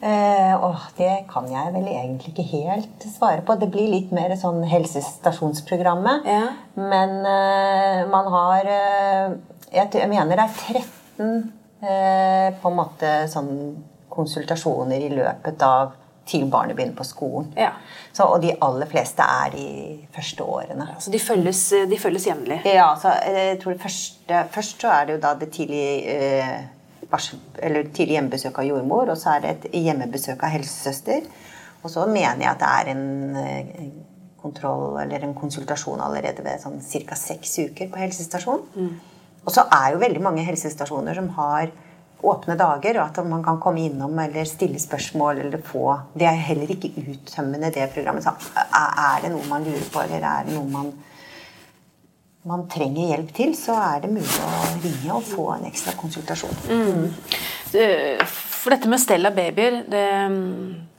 Eh, 0.00 0.64
åh, 0.64 0.82
det 0.96 1.24
kan 1.30 1.48
jeg 1.50 1.72
vel 1.74 1.88
egentlig 1.90 2.30
ikke 2.30 2.46
helt 2.52 3.06
svare 3.10 3.42
på. 3.42 3.56
Det 3.58 3.70
blir 3.72 3.90
litt 3.90 4.12
mer 4.14 4.34
sånn 4.38 4.62
helsestasjonsprogrammet. 4.70 6.28
Ja. 6.28 6.44
Men 6.78 7.16
eh, 7.26 8.04
man 8.10 8.30
har 8.34 8.70
eh, 8.70 9.38
jeg, 9.74 10.08
mener 10.10 10.38
det 10.38 10.44
er 10.44 10.84
13 11.18 11.32
eh, 11.82 12.50
på 12.60 12.70
en 12.70 12.78
måte 12.78 13.14
sånn 13.32 13.50
konsultasjoner 14.12 15.02
i 15.02 15.10
løpet 15.16 15.66
av 15.66 15.96
til 16.28 16.44
barnet 16.52 16.76
begynner 16.76 16.96
på 16.96 17.06
skolen. 17.08 17.50
Ja. 17.56 17.72
Så, 18.12 18.26
og 18.26 18.42
de 18.42 18.52
aller 18.64 18.88
fleste 18.90 19.24
er 19.24 19.52
de 19.54 19.68
første 20.14 20.44
årene. 20.44 20.90
Så 21.00 21.10
de 21.10 21.20
følges, 21.22 21.62
de 21.88 21.98
følges 22.00 22.28
jevnlig? 22.28 22.60
Ja, 22.68 22.90
så 23.00 23.16
eh, 23.18 23.54
jeg 23.54 23.62
tror 23.62 23.74
det 23.74 23.82
første, 23.82 24.42
Først 24.54 24.82
så 24.84 24.92
er 24.92 25.08
det 25.08 25.16
jo 25.16 25.22
da 25.24 25.34
det 25.40 25.48
tidlig, 25.54 25.86
eh, 26.12 26.58
barsel, 26.58 26.66
eller 26.68 26.77
tidlig 27.10 28.18
hjemmebesøk 28.18 28.58
av 28.60 28.68
jordmor, 28.68 29.12
og 29.12 29.18
så 29.18 29.36
er 29.36 29.44
det 29.44 29.54
et 29.54 29.78
hjemmebesøk 29.86 30.42
av 30.44 30.54
helsesøster. 30.56 31.26
Og 31.82 31.90
så 31.92 32.04
mener 32.10 32.42
jeg 32.42 32.50
at 32.50 32.62
det 32.62 32.68
er 32.68 32.92
en 32.92 33.36
eh, 33.38 33.90
kontroll 34.42 34.98
eller 35.02 35.24
en 35.24 35.34
konsultasjon 35.34 36.00
allerede 36.02 36.44
ved 36.44 36.62
sånn 36.62 36.80
ca. 36.80 37.18
seks 37.18 37.58
uker 37.68 37.90
på 37.90 38.00
helsestasjon. 38.02 38.64
Og 39.44 39.54
så 39.54 39.64
er 39.72 39.92
jo 39.94 40.02
veldig 40.02 40.22
mange 40.22 40.44
helsestasjoner 40.46 41.16
som 41.16 41.30
har 41.38 41.70
åpne 42.18 42.56
dager, 42.58 42.98
og 42.98 43.04
at 43.04 43.18
man 43.30 43.44
kan 43.46 43.60
komme 43.62 43.84
innom 43.86 44.18
eller 44.18 44.46
stille 44.48 44.80
spørsmål 44.82 45.38
eller 45.44 45.62
få 45.62 46.00
Det 46.18 46.26
er 46.26 46.40
heller 46.48 46.70
ikke 46.74 46.90
uttømmende, 46.98 47.70
det 47.70 47.90
programmet. 47.94 48.24
Så 48.24 48.34
er 48.56 48.90
er 49.04 49.22
det 49.22 49.30
noe 49.32 49.46
man 49.46 49.64
lurer 49.64 49.86
på, 49.92 50.02
eller 50.02 50.26
er 50.26 50.48
det 50.48 50.56
noe 50.56 50.66
man 50.70 50.92
man 52.46 52.68
trenger 52.70 53.10
hjelp 53.12 53.32
til, 53.34 53.54
så 53.58 53.74
er 53.76 54.04
det 54.04 54.12
mulig 54.12 54.38
å 54.44 54.52
ringe 54.82 55.16
og 55.16 55.26
få 55.26 55.48
en 55.56 55.66
ekstra 55.68 55.94
konsultasjon. 55.98 56.54
Mm. 56.70 57.08
For 58.28 58.74
dette 58.74 58.90
med 58.90 59.02
stell 59.02 59.28
av 59.28 59.36
babyer, 59.36 59.82
det, 59.90 60.04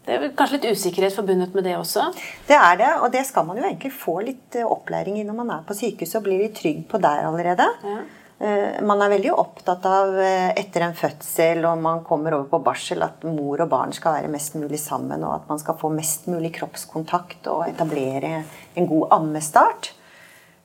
det 0.06 0.16
er 0.16 0.28
kanskje 0.38 0.60
litt 0.60 0.78
usikkerhet 0.78 1.16
forbundet 1.16 1.56
med 1.58 1.66
det 1.68 1.76
også? 1.80 2.10
Det 2.48 2.58
er 2.58 2.80
det, 2.82 2.92
og 3.00 3.10
det 3.14 3.26
skal 3.28 3.48
man 3.48 3.60
jo 3.60 3.66
egentlig 3.66 3.92
få 3.96 4.20
litt 4.26 4.60
eh, 4.60 4.68
opplæring 4.68 5.20
i 5.22 5.26
når 5.28 5.38
man 5.42 5.52
er 5.58 5.68
på 5.68 5.78
sykehuset 5.78 6.20
og 6.22 6.26
blir 6.28 6.44
litt 6.44 6.58
trygg 6.60 6.86
på 6.92 7.02
der 7.02 7.28
allerede. 7.30 7.68
Ja. 7.84 8.00
Eh, 8.40 8.80
Man 8.88 9.02
er 9.04 9.12
veldig 9.12 9.34
opptatt 9.36 9.86
av 9.90 10.16
eh, 10.24 10.50
etter 10.60 10.86
en 10.86 10.96
fødsel 10.98 11.66
og 11.68 11.82
man 11.84 12.04
kommer 12.08 12.38
over 12.38 12.48
på 12.54 12.62
barsel 12.70 13.04
at 13.06 13.26
mor 13.28 13.60
og 13.66 13.70
barn 13.72 13.94
skal 13.96 14.20
være 14.20 14.32
mest 14.32 14.56
mulig 14.60 14.80
sammen, 14.82 15.24
og 15.28 15.36
at 15.42 15.50
man 15.52 15.62
skal 15.62 15.78
få 15.82 15.92
mest 15.94 16.30
mulig 16.32 16.54
kroppskontakt 16.56 17.50
og 17.52 17.66
etablere 17.68 18.44
en 18.76 18.90
god 18.90 19.10
ammestart. 19.20 19.94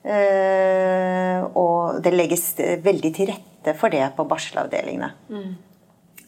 Eh, 0.05 1.41
Og 1.55 2.03
det 2.05 2.13
legges 2.13 2.51
veldig 2.85 3.13
til 3.17 3.31
rette 3.31 3.75
for 3.79 3.89
det 3.93 4.05
på 4.17 4.27
barselavdelingene. 4.29 5.13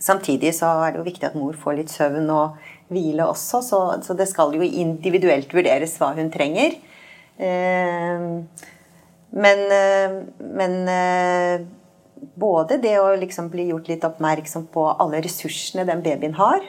Samtidig 0.01 0.55
så 0.55 0.71
er 0.85 0.93
det 0.93 1.01
jo 1.01 1.07
viktig 1.07 1.27
at 1.29 1.37
mor 1.37 1.57
får 1.57 1.77
litt 1.79 1.93
søvn 1.93 2.29
og 2.31 2.57
hvile 2.93 3.25
også, 3.27 3.63
så, 3.65 3.81
så 4.05 4.15
det 4.17 4.29
skal 4.29 4.55
jo 4.55 4.63
individuelt 4.63 5.53
vurderes 5.53 5.97
hva 6.01 6.13
hun 6.17 6.31
trenger. 6.31 6.77
Eh, 7.37 8.27
men, 9.37 9.65
eh, 9.73 10.17
men 10.41 10.77
både 12.37 12.79
det 12.81 12.95
å 13.01 13.11
liksom 13.17 13.51
bli 13.53 13.69
gjort 13.71 13.89
litt 13.89 14.05
oppmerksom 14.09 14.69
på 14.73 14.87
alle 14.97 15.21
ressursene 15.25 15.85
den 15.89 16.05
babyen 16.05 16.37
har, 16.39 16.63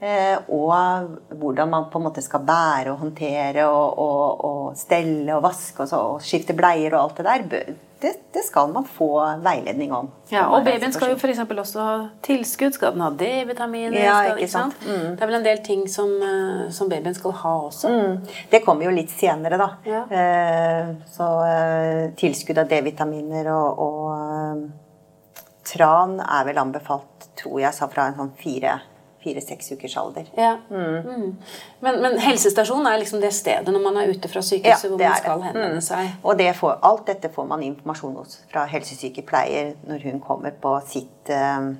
og 0.00 1.36
hvordan 1.36 1.68
man 1.68 1.90
på 1.92 2.00
en 2.00 2.06
måte 2.06 2.22
skal 2.24 2.44
bære 2.48 2.94
og 2.94 3.02
håndtere 3.02 3.66
og, 3.68 3.98
og, 4.00 4.44
og 4.48 4.78
stelle 4.80 5.34
og 5.36 5.44
vaske 5.44 5.84
og, 5.84 5.90
så, 5.90 6.00
og 6.14 6.24
skifte 6.24 6.56
bleier 6.56 6.94
og 6.94 7.02
alt 7.02 7.20
det 7.20 7.26
der, 7.28 7.74
det, 8.00 8.12
det 8.34 8.42
skal 8.44 8.70
man 8.72 8.84
få 8.88 9.08
veiledning 9.44 9.92
om. 9.92 10.08
Ja, 10.32 10.46
og 10.48 10.64
babyen 10.64 10.92
skal 10.92 11.12
jo 11.12 11.18
f.eks. 11.18 11.42
også 11.44 11.84
ha 11.84 11.96
tilskudd. 12.24 12.72
Skal 12.76 12.94
den 12.94 13.04
ha 13.04 13.10
D-vitaminer? 13.12 13.98
Ja, 14.00 14.16
ikke 14.32 14.48
sant? 14.48 14.76
Mm. 14.86 15.16
Det 15.16 15.24
er 15.24 15.30
vel 15.30 15.38
en 15.40 15.44
del 15.46 15.60
ting 15.64 15.84
som, 15.90 16.14
eh, 16.24 16.62
som 16.72 16.88
babyen 16.88 17.16
skal 17.16 17.34
ha 17.42 17.54
også. 17.66 17.90
Mm. 17.92 18.36
Det 18.52 18.62
kommer 18.64 18.88
jo 18.88 18.94
litt 18.96 19.12
senere, 19.12 19.60
da. 19.60 19.68
Ja. 19.84 20.04
Eh, 20.08 20.94
så 21.12 21.28
eh, 21.44 22.04
tilskudd 22.20 22.62
av 22.62 22.70
D-vitaminer 22.72 23.50
og, 23.52 23.84
og 23.84 24.06
eh, 24.16 25.42
tran 25.74 26.16
er 26.24 26.48
vel 26.48 26.62
anbefalt, 26.62 27.28
tror 27.42 27.60
jeg, 27.66 27.76
sa 27.76 27.90
fra 27.92 28.08
en 28.08 28.16
sånn 28.22 28.32
fire 28.40 28.78
fire-seks 29.24 29.72
ukers 29.72 29.96
alder. 30.00 30.24
Ja. 30.36 30.54
Mm. 30.70 31.36
Men, 31.80 32.00
men 32.02 32.18
helsestasjonen 32.22 32.86
er 32.88 32.98
liksom 33.02 33.20
det 33.20 33.32
stedet 33.36 33.68
når 33.68 33.82
man 33.84 34.00
er 34.00 34.10
ute 34.14 34.28
fra 34.32 34.42
sykehuset 34.44 34.88
hvor 34.90 34.98
man 35.02 35.16
skal 35.20 35.38
det. 35.42 35.50
henvende 35.50 35.80
Mm. 35.80 35.84
seg. 35.84 36.14
Og 36.24 36.38
det 36.38 36.50
får, 36.56 36.78
alt 36.82 37.06
dette 37.06 37.28
får 37.34 37.46
man 37.50 37.62
informasjon 37.62 38.16
hos 38.16 38.38
fra 38.52 38.64
helsesykepleier 38.70 39.74
når 39.88 40.08
hun 40.08 40.20
kommer 40.24 40.50
på 40.62 40.74
sitt, 40.88 41.30
eh, 41.30 41.70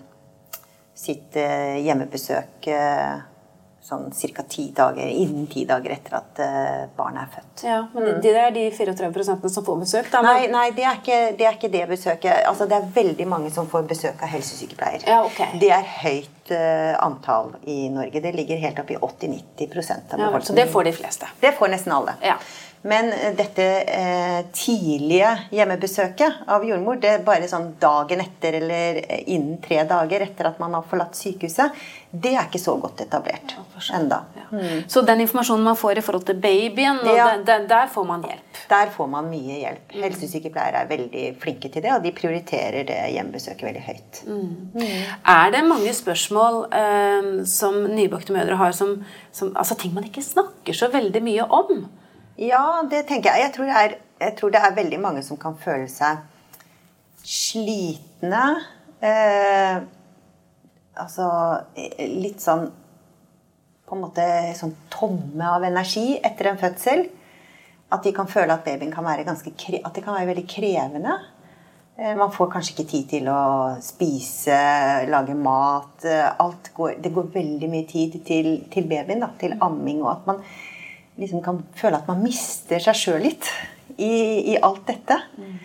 sitt 0.94 1.36
eh, 1.36 1.80
hjemmebesøk 1.86 2.68
eh, 2.68 3.20
sånn 3.90 4.34
ca. 4.36 4.44
ti 4.48 4.68
dager, 4.76 5.08
innen 5.08 5.46
ti 5.50 5.64
dager 5.68 5.94
etter 5.94 6.16
at 6.20 6.40
eh, 6.44 6.82
barnet 6.96 7.26
er 7.26 7.32
født. 7.34 7.64
Ja, 7.66 7.80
men 7.92 8.06
det, 8.06 8.14
det 8.24 8.34
er 8.38 8.54
de 8.54 8.66
34% 8.76 9.48
som 9.50 9.66
får 9.66 9.80
besøk, 9.82 10.10
da. 10.12 10.22
Mm. 10.22 10.28
Nei, 10.30 10.48
nei 10.54 10.66
det, 10.76 10.86
er 10.86 11.00
ikke, 11.00 11.20
det 11.38 11.48
er 11.48 11.58
ikke 11.58 11.72
det 11.72 11.84
besøket. 11.90 12.44
Altså, 12.48 12.68
det 12.70 12.78
er 12.78 12.88
veldig 12.94 13.28
mange 13.30 13.52
som 13.54 13.68
får 13.70 13.88
besøk 13.90 14.22
av 14.24 14.32
helsesykepleier. 14.34 15.06
Ja, 15.10 15.20
ok. 15.26 15.42
Det 15.60 15.72
er 15.74 15.92
høyt 16.00 16.54
uh, 16.54 16.94
antall 17.04 17.54
i 17.70 17.82
Norge. 17.92 18.22
Det 18.22 18.34
ligger 18.36 18.62
helt 18.62 18.82
opp 18.82 18.90
i 18.94 18.98
80-90% 18.98 20.16
av 20.16 20.26
Ja, 20.26 20.32
så 20.40 20.56
det 20.56 20.68
får 20.72 20.90
de 20.90 20.96
fleste. 20.96 21.30
Det 21.40 21.54
får 21.58 21.74
nesten 21.74 21.96
alle. 21.96 22.16
Ja. 22.24 22.38
Men 22.82 23.10
dette 23.36 23.64
eh, 23.84 24.38
tidlige 24.56 25.34
hjemmebesøket 25.52 26.46
av 26.48 26.62
jordmor, 26.64 26.96
det 27.02 27.10
er 27.12 27.24
bare 27.26 27.48
sånn 27.50 27.74
dagen 27.80 28.22
etter 28.24 28.56
eller 28.56 29.02
eh, 29.02 29.26
innen 29.34 29.58
tre 29.60 29.82
dager 29.84 30.24
etter 30.24 30.48
at 30.48 30.62
man 30.62 30.72
har 30.78 30.86
forlatt 30.88 31.18
sykehuset, 31.18 31.76
det 32.10 32.32
er 32.32 32.48
ikke 32.48 32.62
så 32.62 32.78
godt 32.80 33.02
etablert 33.04 33.52
enda. 33.94 34.22
Så 34.88 35.04
den 35.06 35.20
informasjonen 35.26 35.68
man 35.68 35.76
får 35.78 36.00
i 36.00 36.04
forhold 36.06 36.24
til 36.26 36.40
babyen, 36.40 37.02
Ja. 37.04 37.28
der, 37.44 37.68
der, 37.68 37.86
får 37.92 38.08
man 38.08 38.24
hjelp. 38.24 38.58
Der 38.72 38.90
får 38.96 39.12
man 39.12 39.28
mye 39.30 39.60
hjelp. 39.60 39.94
Helsesykepleiere 40.00 40.80
er 40.82 40.88
veldig 40.90 41.26
flinke 41.42 41.68
til 41.68 41.84
det, 41.84 41.92
og 41.94 42.02
de 42.02 42.14
prioriterer 42.16 42.88
det 42.88 42.98
hjemmebesøket 43.12 43.68
veldig 43.68 43.84
høyt. 43.86 44.24
Er 45.28 45.52
det 45.54 45.62
mange 45.68 45.92
spørsmål 45.94 46.62
eh, 46.72 47.30
som 47.44 47.82
nybakte 47.92 48.34
mødre 48.34 48.56
har, 48.56 48.72
som, 48.72 49.02
som, 49.32 49.52
altså 49.54 49.76
ting 49.78 49.92
man 49.94 50.08
ikke 50.08 50.24
snakker 50.24 50.72
så 50.76 50.88
veldig 50.90 51.22
mye 51.28 51.46
om? 51.46 51.84
Ja, 52.40 52.80
det 52.88 53.04
tenker 53.08 53.34
jeg. 53.34 53.46
Jeg 53.48 53.52
tror 53.56 53.70
er, 53.82 53.94
jeg 54.20 54.36
tror 54.38 54.52
det 54.54 54.60
er 54.64 54.76
veldig 54.76 55.00
mange 55.02 55.22
som 55.26 55.36
kan 55.40 55.58
føle 55.60 55.88
seg 55.92 56.22
slitne. 57.20 58.44
Eh, 59.04 59.80
altså 61.00 61.26
eh, 61.76 62.04
litt 62.20 62.42
sånn 62.44 62.66
På 63.88 63.96
en 63.96 64.02
måte 64.04 64.24
sånn 64.54 64.74
tomme 64.92 65.46
av 65.50 65.64
energi 65.66 66.14
etter 66.22 66.52
en 66.52 66.60
fødsel. 66.60 67.04
At 67.90 68.04
de 68.06 68.12
kan 68.14 68.28
føle 68.30 68.54
at 68.54 68.62
babyen 68.64 68.92
kan 68.94 69.04
være 69.04 69.24
ganske 69.26 69.50
at 69.50 69.96
det 69.96 70.04
kan 70.04 70.14
være 70.14 70.30
veldig 70.30 70.46
krevende. 70.48 71.16
Eh, 71.98 72.14
Man 72.16 72.30
får 72.32 72.52
kanskje 72.54 72.76
ikke 72.76 72.88
tid 72.92 73.08
til 73.16 73.28
å 73.32 73.40
spise, 73.82 74.60
lage 75.10 75.34
mat. 75.34 76.04
eh, 76.06 76.54
går, 76.76 77.00
det 77.02 77.12
går 77.12 77.32
veldig 77.34 77.68
mye 77.72 77.88
tid 77.90 78.20
til, 78.24 78.52
til 78.70 78.86
babyen, 78.88 79.26
da, 79.26 79.32
til 79.40 79.58
amming. 79.60 80.04
Og 80.06 80.12
at 80.14 80.30
man 80.30 80.44
liksom 81.20 81.42
kan 81.44 81.60
føle 81.76 82.00
at 82.00 82.08
man 82.10 82.22
mister 82.24 82.82
seg 82.82 82.96
sjøl 82.98 83.20
litt 83.24 83.48
i, 83.96 84.54
i 84.54 84.56
alt 84.60 84.86
dette. 84.88 85.18
Mm. 85.36 85.58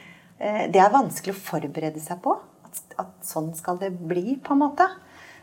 Det 0.74 0.81
er 0.81 0.91
vanskelig 0.93 1.35
å 1.35 1.43
forberede 1.45 2.01
seg 2.03 2.19
på. 2.24 2.35
At, 2.67 2.81
at 3.01 3.13
sånn 3.25 3.53
skal 3.55 3.79
det 3.81 3.93
bli, 3.95 4.35
på 4.43 4.55
en 4.55 4.63
måte. 4.65 4.89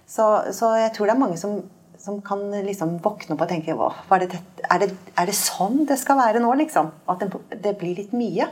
Så, 0.08 0.26
så 0.52 0.74
jeg 0.76 0.92
tror 0.94 1.08
det 1.08 1.14
er 1.14 1.22
mange 1.22 1.38
som, 1.40 1.62
som 2.00 2.20
kan 2.24 2.44
liksom 2.66 2.98
våkne 3.02 3.36
opp 3.36 3.46
og 3.46 3.50
tenke 3.52 3.72
«Åh, 3.72 4.02
er, 4.12 4.26
det, 4.26 4.42
er, 4.66 4.84
det, 4.84 4.90
er 5.16 5.30
det 5.30 5.38
sånn 5.38 5.86
det 5.88 5.96
skal 6.00 6.20
være 6.20 6.42
nå, 6.42 6.52
liksom? 6.60 6.92
At 7.08 7.24
det, 7.24 7.40
det 7.64 7.76
blir 7.80 7.96
litt 8.02 8.12
mye. 8.16 8.50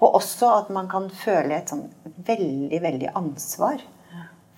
Og 0.00 0.18
også 0.20 0.50
at 0.62 0.72
man 0.72 0.88
kan 0.92 1.08
føle 1.12 1.56
et 1.56 1.72
sånn 1.72 1.86
veldig, 2.26 2.80
veldig 2.84 3.12
ansvar 3.16 3.80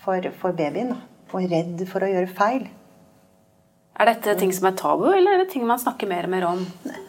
for, 0.03 0.31
for 0.41 0.57
babyen. 0.59 0.97
Og 1.29 1.45
redd 1.51 1.83
for 1.91 2.05
å 2.05 2.11
gjøre 2.11 2.37
feil. 2.39 2.69
Er 3.99 4.13
dette 4.13 4.37
ting 4.39 4.53
som 4.55 4.69
er 4.69 4.77
tabu, 4.79 5.09
eller 5.11 5.35
er 5.35 5.41
det 5.43 5.49
ting 5.51 5.65
man 5.67 5.81
snakker 5.83 6.07
mer 6.07 6.29
og 6.29 6.31
mer 6.31 6.45
om? 6.47 6.61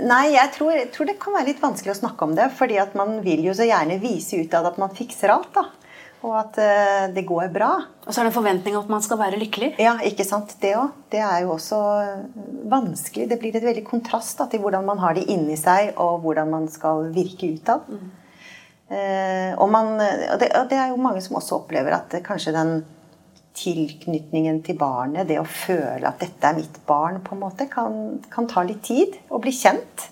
Nei, 0.01 0.31
jeg 0.33 0.49
tror, 0.55 0.71
jeg 0.73 0.87
tror 0.95 1.05
det 1.05 1.19
kan 1.21 1.35
være 1.35 1.51
litt 1.51 1.61
vanskelig 1.61 1.93
å 1.93 1.99
snakke 1.99 2.25
om 2.25 2.33
det. 2.37 2.47
fordi 2.57 2.79
at 2.81 2.95
man 2.97 3.19
vil 3.25 3.43
jo 3.45 3.53
så 3.53 3.67
gjerne 3.69 3.99
vise 4.01 4.39
ut 4.41 4.55
at 4.57 4.79
man 4.81 4.95
fikser 4.97 5.29
alt. 5.35 5.51
da. 5.53 5.67
Og 6.25 6.33
at 6.35 6.57
uh, 6.59 7.05
det 7.13 7.23
går 7.29 7.51
bra. 7.53 7.69
Og 8.03 8.09
så 8.09 8.19
er 8.19 8.27
det 8.27 8.33
en 8.33 8.39
forventning 8.39 8.75
om 8.75 8.83
at 8.83 8.91
man 8.91 9.05
skal 9.05 9.21
være 9.21 9.39
lykkelig. 9.39 9.75
Ja, 9.79 9.93
ikke 10.03 10.25
sant. 10.27 10.57
Det 10.59 10.73
òg. 10.75 10.97
Det 11.13 11.21
er 11.23 11.45
jo 11.45 11.53
også 11.55 11.79
vanskelig. 12.73 13.29
Det 13.29 13.37
blir 13.39 13.55
et 13.55 13.69
veldig 13.69 13.85
kontrast 13.87 14.41
da, 14.41 14.49
til 14.49 14.65
hvordan 14.65 14.87
man 14.89 14.99
har 14.99 15.15
det 15.15 15.29
inni 15.31 15.55
seg, 15.61 15.93
og 16.01 16.25
hvordan 16.25 16.49
man 16.51 16.67
skal 16.73 17.07
virke 17.15 17.53
utad. 17.53 17.85
Mm. 17.85 18.09
Uh, 18.89 19.51
og, 19.61 19.67
man, 19.69 19.93
og, 20.01 20.39
det, 20.41 20.49
og, 20.57 20.65
det, 20.71 20.81
er 20.81 20.89
jo 20.89 21.03
mange 21.05 21.21
som 21.21 21.37
også 21.37 21.61
opplever 21.61 21.93
at 21.93 22.17
kanskje 22.25 22.55
den 22.57 22.79
tilknytningen 23.59 24.61
til 24.65 24.77
barnet, 24.79 25.27
det 25.29 25.39
å 25.41 25.47
føle 25.47 26.07
at 26.07 26.21
dette 26.21 26.47
er 26.47 26.57
mitt 26.57 26.79
barn, 26.87 27.19
på 27.25 27.35
en 27.35 27.43
måte, 27.43 27.67
kan, 27.71 28.17
kan 28.31 28.47
ta 28.49 28.63
litt 28.65 28.81
tid 28.87 29.19
å 29.29 29.41
bli 29.43 29.53
kjent. 29.55 30.09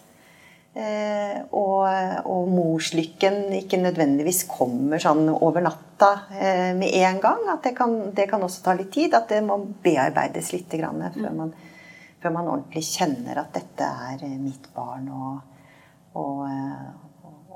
Eh, 0.77 1.37
og, 1.57 1.87
og, 2.29 2.49
morslykken 2.53 3.47
ikke 3.57 3.79
nødvendigvis 3.81 4.43
kommer 4.51 5.01
sånn 5.01 5.23
over 5.33 5.63
natta 5.65 6.11
eh, 6.37 6.75
med 6.77 6.93
en 6.99 7.21
gang. 7.23 7.47
At 7.49 7.65
det 7.65 7.73
kan, 7.79 7.95
det 8.13 8.27
kan, 8.29 8.45
også 8.45 8.61
ta 8.67 8.75
litt 8.77 8.91
tid. 8.93 9.15
At 9.17 9.31
det 9.33 9.41
må 9.45 9.57
bearbeides 9.83 10.51
litt 10.53 10.77
grann, 10.77 11.01
før, 11.15 11.33
man, 11.33 11.55
før, 12.21 12.35
man, 12.35 12.51
ordentlig 12.53 12.85
kjenner 12.91 13.41
at 13.41 13.57
dette 13.57 13.89
er 14.11 14.21
eh, 14.27 14.37
mitt 14.37 14.69
barn. 14.75 15.09
Og, 15.09 15.73
og, 16.21 16.45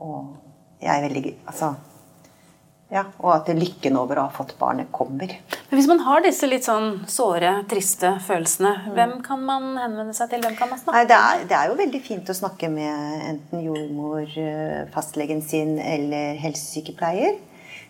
og 0.01 0.81
jeg 0.81 0.95
er 0.95 1.05
veldig 1.05 1.37
Altså 1.51 1.75
ja, 2.91 3.05
Og 3.23 3.29
at 3.31 3.47
lykken 3.55 3.95
over 3.95 4.19
å 4.19 4.25
ha 4.25 4.31
fått 4.35 4.57
barnet 4.59 4.89
kommer. 4.91 5.31
Men 5.69 5.79
Hvis 5.79 5.87
man 5.87 6.01
har 6.03 6.23
disse 6.25 6.47
litt 6.49 6.65
sånn 6.67 7.05
såre, 7.07 7.53
triste 7.71 8.17
følelsene, 8.25 8.73
mm. 8.83 8.89
hvem 8.97 9.13
kan 9.23 9.45
man 9.47 9.69
henvende 9.79 10.15
seg 10.17 10.33
til? 10.33 10.43
Hvem 10.43 10.57
kan 10.59 10.73
man 10.73 10.81
snakke 10.81 10.97
Nei, 10.97 11.05
det, 11.07 11.19
er, 11.19 11.45
det 11.47 11.55
er 11.55 11.71
jo 11.71 11.77
veldig 11.79 12.01
fint 12.03 12.33
å 12.33 12.35
snakke 12.35 12.67
med 12.73 13.23
enten 13.29 13.63
jordmor, 13.63 14.27
eh, 14.27 14.83
fastlegen 14.91 15.39
sin 15.45 15.77
eller 15.79 16.35
helsesykepleier. 16.43 17.39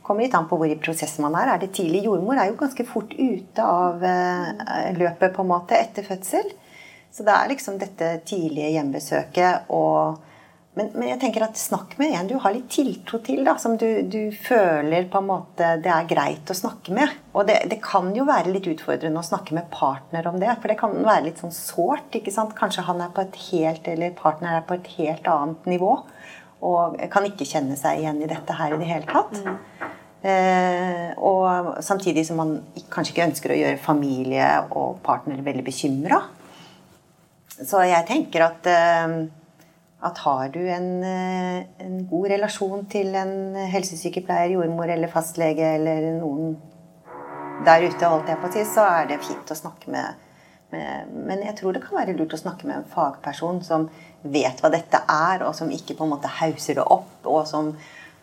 Kommer 0.05 0.27
litt 0.27 0.37
an 0.37 0.45
på 0.49 0.61
hvor 0.61 0.69
i 0.69 0.77
prosessen 0.77 1.25
man 1.25 1.39
er. 1.39 1.55
Er 1.55 1.65
det 1.65 1.73
tidlig 1.79 2.03
jordmor, 2.05 2.37
er 2.37 2.51
jo 2.51 2.59
ganske 2.61 2.85
fort 2.85 3.17
ute 3.17 3.65
av 3.65 4.05
eh, 4.05 4.91
løpet 5.01 5.33
på 5.33 5.41
en 5.41 5.53
måte 5.55 5.81
etter 5.81 6.05
fødsel. 6.05 6.53
Så 7.11 7.25
det 7.25 7.33
er 7.33 7.49
liksom 7.49 7.81
dette 7.81 8.19
tidlige 8.29 8.75
hjemmebesøket 8.77 9.73
og 9.73 10.21
men, 10.73 10.87
men, 10.93 11.09
jeg 11.09 11.19
tenker 11.19 11.43
at 11.43 11.59
snakk 11.59 11.97
med 11.99 12.13
en 12.15 12.29
du 12.29 12.37
har 12.39 12.53
litt 12.55 12.69
tiltro 12.71 13.17
til, 13.25 13.41
da, 13.43 13.57
som 13.59 13.73
du, 13.79 13.87
du, 14.07 14.31
føler 14.31 15.09
på 15.11 15.19
en 15.19 15.27
måte 15.27 15.73
det 15.83 15.91
er 15.91 16.07
greit 16.07 16.47
å 16.47 16.55
snakke 16.55 16.93
med. 16.95 17.11
Og 17.35 17.49
det, 17.49 17.57
det, 17.73 17.81
kan 17.83 18.07
jo 18.15 18.23
være 18.29 18.53
litt 18.53 18.69
utfordrende 18.71 19.19
å 19.19 19.27
snakke 19.27 19.57
med 19.57 19.67
partner 19.73 20.29
om 20.31 20.39
det. 20.39 20.53
For 20.61 20.71
det 20.71 20.77
kan 20.79 20.95
være 20.95 21.25
litt 21.25 21.41
sånn 21.43 21.51
sårt. 21.51 22.15
ikke 22.15 22.31
sant? 22.31 22.55
Kanskje 22.55 22.85
han 22.87 23.03
er 23.03 23.11
på 23.11 23.25
et 23.25 23.35
helt, 23.49 23.89
eller 23.91 24.15
partner 24.15 24.61
er 24.61 24.63
på 24.67 24.77
et 24.79 24.87
helt 24.95 25.27
annet 25.27 25.67
nivå. 25.73 25.97
Og 26.63 26.95
kan 27.11 27.27
ikke 27.27 27.49
kjenne 27.49 27.75
seg 27.75 27.99
igjen 27.99 28.23
i 28.23 28.31
dette 28.31 28.55
her 28.55 28.71
i 28.71 28.79
det 28.79 28.87
hele 28.87 29.11
tatt. 29.11 29.35
Mm. 29.43 29.59
Eh, 30.21 31.07
og 31.17 31.83
samtidig 31.83 32.23
som 32.29 32.39
man 32.39 32.55
kanskje 32.93 33.15
ikke 33.15 33.27
ønsker 33.27 33.51
å 33.51 33.59
gjøre 33.59 33.83
familie 33.83 34.49
og 34.69 35.01
partner 35.03 35.43
veldig 35.43 35.67
bekymra. 35.67 36.23
Så 37.59 37.83
jeg 37.89 38.07
tenker 38.07 38.47
at 38.47 38.71
eh, 38.71 39.19
at 40.01 40.17
har 40.25 40.49
du 40.49 40.59
en, 40.59 40.89
eh, 41.03 41.63
en, 41.85 41.97
god 42.09 42.31
relasjon 42.33 42.85
til 42.89 43.13
en 43.15 43.55
helsesykepleier, 43.69 44.55
jordmor 44.55 44.89
eller 44.89 45.11
fastlege 45.11 45.75
eller 45.77 46.07
noen 46.17 46.55
der 47.65 47.85
ute, 47.85 48.09
holdt 48.09 48.31
jeg 48.31 48.41
på 48.41 48.49
å 48.49 48.53
si, 48.55 48.65
så 48.65 48.85
er 48.89 49.11
det 49.11 49.19
fint 49.21 49.53
å 49.53 49.57
snakke 49.57 49.91
med, 49.93 50.29
med, 50.73 51.11
Men 51.27 51.43
jeg 51.45 51.53
tror 51.59 51.75
det 51.75 51.83
kan 51.83 51.99
være 51.99 52.15
lurt 52.17 52.33
å 52.33 52.41
snakke 52.41 52.65
med 52.65 52.79
en 52.79 52.89
fagperson 52.89 53.61
som 53.65 53.85
vet 54.23 54.61
hva 54.61 54.71
dette 54.73 55.03
er, 55.05 55.45
og 55.45 55.53
som 55.57 55.69
ikke 55.69 55.97
på 55.99 56.07
en 56.07 56.15
måte 56.15 56.31
hauser 56.41 56.79
det 56.79 56.87
opp, 56.97 57.13
og 57.29 57.45
som 57.49 57.75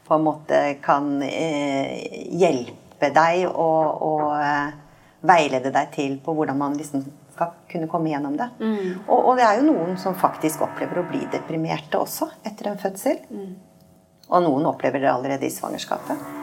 på 0.08 0.16
en 0.16 0.24
måte 0.24 0.58
kan 0.82 1.22
eh, 1.22 2.26
hjelpe 2.40 3.12
deg 3.14 3.46
og, 3.52 4.02
og 4.02 4.34
eh, 4.40 4.74
veilede 5.28 5.70
deg 5.74 5.94
til 5.94 6.18
på 6.24 6.34
hvordan 6.34 6.58
man 6.58 6.76
liksom 6.78 7.04
skal 7.38 7.54
kunne 7.70 7.88
komme 7.90 8.10
gjennom 8.10 8.36
det. 8.38 8.50
Mm. 8.58 9.04
Og, 9.06 9.18
og, 9.18 9.32
det 9.38 9.46
er 9.46 9.60
jo 9.60 9.70
noen 9.70 9.96
som 10.00 10.18
faktisk 10.18 10.66
opplever 10.66 11.02
å 11.02 11.06
bli 11.08 11.22
deprimerte 11.32 12.00
også 12.00 12.30
etter 12.42 12.72
en 12.72 12.82
fødsel. 12.82 13.22
Mm. 13.30 13.54
Og 14.28 14.44
noen 14.44 14.68
opplever 14.68 15.00
det 15.02 15.12
allerede 15.12 15.46
i 15.48 15.54
svangerskapet. 15.54 16.37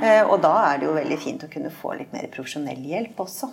Eh, 0.00 0.22
og 0.24 0.38
da 0.44 0.54
er 0.70 0.80
det 0.80 0.88
jo 0.88 0.96
veldig 0.96 1.18
fint 1.20 1.44
å 1.44 1.50
kunne 1.52 1.72
få 1.74 1.94
litt 1.98 2.14
mer 2.16 2.30
profesjonell 2.32 2.80
hjelp 2.92 3.20
også. 3.26 3.50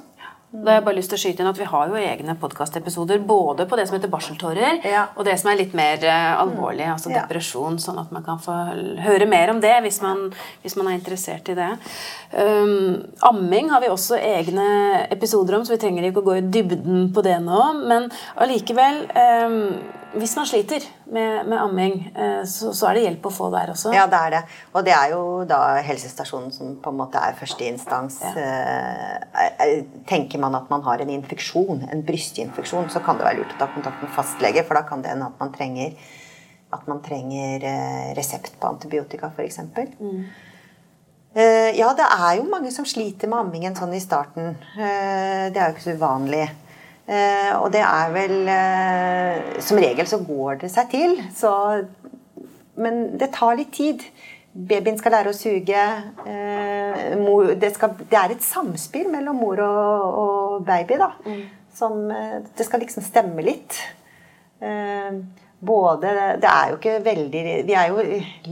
Da 0.47 0.71
har 0.71 0.77
jeg 0.77 0.83
bare 0.85 0.95
lyst 0.95 1.11
til 1.11 1.17
å 1.17 1.19
skyte 1.19 1.43
inn 1.43 1.49
at 1.49 1.57
Vi 1.59 1.65
har 1.67 1.89
jo 1.91 1.97
egne 1.99 2.33
podkastepisoder 2.39 3.19
både 3.27 3.65
på 3.67 3.75
det 3.75 3.83
som 3.89 3.97
heter 3.97 4.11
barseltårer, 4.11 4.77
ja. 4.87 5.01
og 5.19 5.27
det 5.27 5.33
som 5.41 5.49
er 5.51 5.57
litt 5.59 5.73
mer 5.75 5.99
uh, 6.07 6.39
alvorlig, 6.39 6.85
altså 6.87 7.09
altså 7.09 7.17
depresjon. 7.17 7.75
Sånn 7.83 7.99
at 7.99 8.13
man 8.15 8.23
kan 8.23 8.39
få 8.39 8.55
høre 9.03 9.27
mer 9.27 9.51
om 9.51 9.59
det 9.63 9.73
hvis 9.83 9.99
man, 10.05 10.29
hvis 10.63 10.77
man 10.79 10.87
er 10.87 10.95
interessert 11.01 11.51
i 11.51 11.57
det. 11.57 11.67
Um, 12.31 13.03
amming 13.27 13.73
har 13.73 13.83
vi 13.83 13.91
også 13.91 14.21
egne 14.23 14.69
episoder 15.11 15.59
om, 15.59 15.67
så 15.67 15.75
vi 15.75 15.81
trenger 15.83 16.07
ikke 16.07 16.23
å 16.23 16.29
gå 16.29 16.39
i 16.39 16.47
dybden 16.47 17.09
på 17.11 17.27
det 17.27 17.41
nå. 17.43 17.61
Men 17.83 18.07
allikevel 18.39 19.03
um, 19.19 19.59
hvis 20.15 20.35
man 20.37 20.47
sliter 20.47 20.83
med, 21.11 21.47
med 21.49 21.59
amming, 21.59 21.95
eh, 22.15 22.43
så, 22.47 22.71
så, 22.75 22.87
er 22.87 22.97
det 22.97 23.03
hjelp 23.03 23.27
å 23.27 23.31
få 23.33 23.49
der 23.53 23.71
også? 23.73 23.91
Ja, 23.95 24.05
det 24.09 24.19
er 24.19 24.33
det. 24.35 24.41
Og 24.73 24.85
det 24.87 24.93
er 24.95 25.13
jo 25.13 25.21
da 25.49 25.59
helsestasjonen 25.83 26.53
som 26.55 26.75
på 26.83 26.93
en 26.93 26.99
måte 26.99 27.21
er 27.21 27.35
førsteinstans. 27.39 28.19
Ja. 28.23 28.45
Eh, 29.43 29.73
tenker 30.09 30.41
man 30.41 30.55
at 30.57 30.69
man 30.71 30.85
har 30.87 31.03
en 31.03 31.11
infeksjon, 31.13 31.83
en 31.91 32.03
brystinfeksjon, 32.07 32.91
så 32.93 33.03
kan 33.05 33.19
det 33.19 33.27
være 33.27 33.41
lurt 33.41 33.55
å 33.57 33.61
ta 33.61 33.69
kontakt 33.73 34.03
med 34.03 34.13
fastlege, 34.15 34.63
for 34.67 34.79
da 34.79 34.85
kan 34.87 35.03
det 35.03 35.11
hende 35.13 35.27
at 35.27 35.41
man 35.41 35.51
trenger, 35.55 35.97
at 36.75 36.87
man 36.89 37.01
trenger 37.05 37.67
eh, 37.67 38.11
resept 38.17 38.55
på 38.61 38.71
antibiotika, 38.71 39.31
f.eks. 39.35 39.63
Mm. 39.99 40.21
Ja, 41.37 41.91
det 41.93 42.05
er 42.07 42.39
jo 42.39 42.47
mange 42.49 42.71
som 42.73 42.87
sliter 42.87 43.29
med 43.29 43.43
ammingen 43.43 43.75
sånn 43.77 43.91
i 43.93 43.99
starten. 44.01 44.55
Det 44.73 45.59
er 45.59 45.67
jo 45.67 45.75
ikke 45.75 45.83
så 45.83 45.93
uvanlig. 45.93 46.47
Eh, 47.07 47.53
og 47.55 47.69
det 47.71 47.79
er 47.87 48.09
vel 48.11 48.49
eh, 48.51 49.61
Som 49.63 49.79
regel 49.79 50.09
så 50.09 50.19
går 50.27 50.59
det 50.63 50.71
seg 50.73 50.89
til. 50.91 51.15
Så, 51.35 51.51
men 52.75 53.17
det 53.19 53.31
tar 53.37 53.55
litt 53.59 53.71
tid. 53.77 54.03
Babyen 54.57 54.97
skal 54.99 55.15
lære 55.15 55.31
å 55.31 55.37
suge. 55.37 55.85
Eh, 56.27 57.15
mor, 57.21 57.53
det, 57.55 57.71
skal, 57.77 57.95
det, 58.01 58.17
er 58.17 58.35
et 58.35 58.43
samspill 58.43 59.07
mellom 59.13 59.39
mor 59.39 59.61
og, 59.63 60.21
og 60.23 60.67
baby. 60.67 60.99
da. 60.99 61.13
Mm. 61.27 61.43
Som 61.77 62.07
Det 62.57 62.65
skal 62.65 62.81
liksom 62.81 63.05
stemme 63.05 63.43
litt 63.45 63.75
både 65.59 66.09
Det 66.41 66.49
er 66.49 66.69
jo 66.69 66.75
ikke 66.77 66.97
veldig 67.05 67.41
Vi 67.65 67.73
er 67.73 67.89
jo, 67.89 68.03